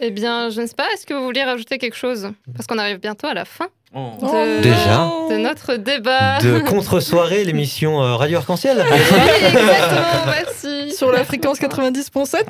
[0.00, 2.30] Eh bien, je ne sais pas, est-ce que vous vouliez rajouter quelque chose?
[2.54, 6.38] Parce qu'on arrive bientôt à la fin Oh de, Déjà de notre débat.
[6.40, 8.84] de contre-soirée, l'émission euh, Radio Arc-en-Ciel.
[8.90, 8.98] Oui,
[9.46, 10.92] exactement, merci.
[10.94, 12.44] Sur la fréquence 90.7.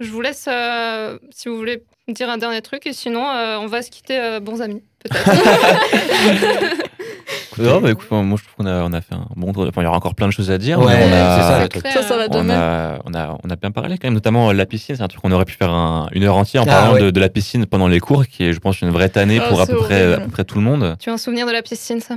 [0.00, 3.66] Je vous laisse, euh, si vous voulez, dire un dernier truc, et sinon, euh, on
[3.66, 5.24] va se quitter euh, bons amis, peut-être.
[7.58, 9.64] Non, bah, écoute, moi je trouve qu'on a, on a fait un bon tour.
[9.64, 10.78] de- Enfin, il y aura encore plein de choses à dire.
[10.78, 11.86] Ouais, mais on a, c'est ça, le truc.
[11.86, 14.52] Ça, ça va on a, on, a, on a bien parlé quand même, notamment euh,
[14.52, 14.96] la piscine.
[14.96, 17.00] C'est un truc qu'on aurait pu faire un- une heure entière en Ah, parlant ouais.
[17.02, 19.48] de, de la piscine pendant les cours, qui est, je pense, une vraie tannée Ah,
[19.48, 20.22] pour à peu, près, horrible.
[20.22, 20.96] à peu près tout le monde.
[20.98, 22.14] Tu as un souvenir de la piscine, ça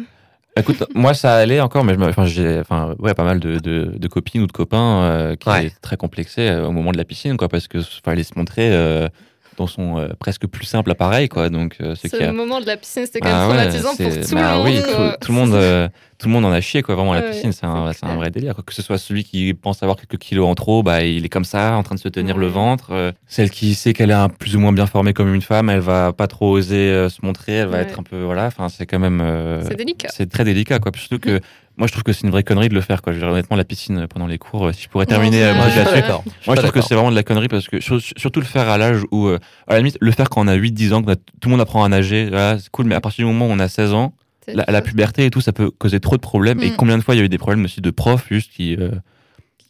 [0.57, 3.59] Écoute, moi ça allait encore, mais je me- enfin, j'ai enfin, ouais, pas mal de,
[3.59, 5.65] de, de copines ou de copains euh, qui Ouais.
[5.67, 8.69] étaient très complexés euh, au moment de la piscine, quoi, parce que fallait se montrer
[8.71, 9.09] euh,
[9.57, 11.49] dans son euh, presque plus simple appareil, quoi.
[11.49, 13.55] Donc, euh, c'est Ce y a- moment de la piscine, c'était quand même Ah ouais,
[13.55, 13.97] traumatisant pour
[14.27, 14.65] tout bah le monde.
[14.65, 15.87] oui, tout, tout le monde, euh,
[16.17, 16.95] tout le monde en a chié, quoi.
[16.95, 18.53] Vraiment, la Ouais, piscine, c'est un, un vrai délire.
[18.55, 18.63] quoi.
[18.65, 21.45] Que ce soit celui qui pense avoir quelques kilos en trop, bah, il est comme
[21.45, 22.87] ça, en train de se tenir le ventre.
[22.91, 25.69] Euh, celle qui sait qu'elle est un plus ou moins bien formée comme une femme,
[25.69, 28.45] elle va pas trop oser se montrer, elle va être un peu, voilà.
[28.47, 29.23] Enfin, c'est quand même.
[29.67, 30.09] C'est délicat.
[30.13, 30.91] c'est très délicat, quoi.
[30.95, 31.39] Surtout que
[31.77, 33.11] moi, je trouve que c'est une vraie connerie de le faire, quoi.
[33.13, 35.39] Je veux dire, honnêtement, la piscine euh, pendant les cours, euh, si je pourrais terminer
[35.39, 36.11] c'est euh, là-dessus.
[36.47, 38.69] Moi, je trouve que c'est vraiment de la connerie parce que sur- surtout le faire
[38.69, 41.13] à l'âge où, euh, à la limite, le faire quand on a 8-10 ans, que
[41.13, 43.51] tout le monde apprend à nager, voilà, c'est cool, mais à partir du moment où
[43.51, 44.13] on a 16 ans,
[44.47, 46.61] la, la puberté et tout, ça peut causer trop de problèmes.
[46.61, 46.75] Et Mm.
[46.77, 48.91] combien de fois il y a eu des problèmes aussi de profs juste qui, euh,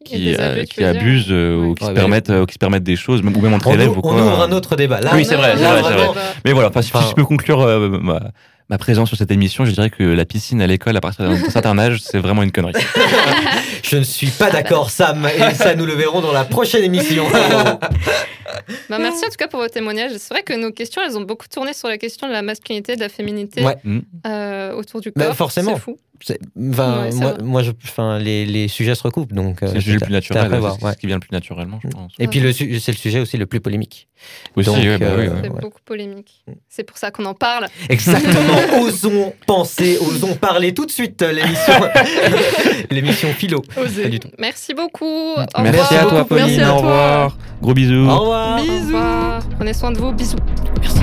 [0.03, 1.67] qui, euh, abus, qui abusent euh, Ouais.
[1.69, 3.53] ou qui, Ouais, se permettent, euh, ou qui se permettent des choses, même- ou même
[3.53, 4.11] entre On, élèves ou on quoi.
[4.21, 4.99] ouvre un autre débat.
[5.01, 6.07] Là, Oui, c'est vrai, vrai, vrai.
[6.43, 8.19] Mais voilà, enfin, si, je peux conclure euh, ma,
[8.69, 11.37] ma présence sur cette émission, je dirais que la piscine à l'école à partir d'un
[11.49, 12.73] certain âge, c'est vraiment une connerie.
[13.83, 17.25] Je ne suis pas d'accord, Sam, et ça, nous le verrons dans la prochaine émission.
[18.89, 20.11] Bah, merci en tout cas pour vos témoignages.
[20.17, 22.95] C'est vrai que nos questions, elles ont beaucoup tourné sur la question de la masculinité,
[22.95, 23.75] de la féminité Ouais.
[23.83, 23.99] Mm.
[24.27, 25.35] euh, autour du Bah, corps.
[25.35, 25.73] forcément.
[25.75, 25.97] C'est fou.
[26.55, 27.09] Ouais,
[27.43, 27.71] moi, je,
[28.23, 30.85] les, les sujets se recoupent, donc euh, C'est le sujet le plus naturel, prévoir, c'est
[30.85, 30.93] ouais.
[30.93, 32.13] ce qui vient le plus naturellement, je pense.
[32.19, 34.07] Et puis le c'est le sujet aussi le plus polémique.
[34.55, 35.39] Aussi, Donc, ouais, bah oui, euh, ouais.
[35.43, 36.45] C'est beaucoup polémique.
[36.69, 37.67] C'est pour ça qu'on en parle.
[37.89, 38.79] Exactement.
[38.81, 41.73] osons penser, osons parler tout de suite euh, l'émission,
[42.91, 43.61] l'émission philo.
[43.77, 44.03] Osez.
[44.03, 44.29] Pas du tout.
[44.39, 45.33] Merci beaucoup.
[45.33, 45.93] Au Merci revoir.
[45.93, 46.33] à toi, beaucoup.
[46.35, 46.61] Merci Pauline.
[46.63, 46.87] à Au toi.
[46.87, 47.37] revoir.
[47.61, 48.07] Gros bisous.
[48.09, 48.44] Au revoir.
[48.57, 48.85] Bisous.
[48.85, 49.41] revoir.
[49.57, 50.11] Prenez soin de vous.
[50.11, 50.37] Bisous.
[50.81, 50.99] Merci.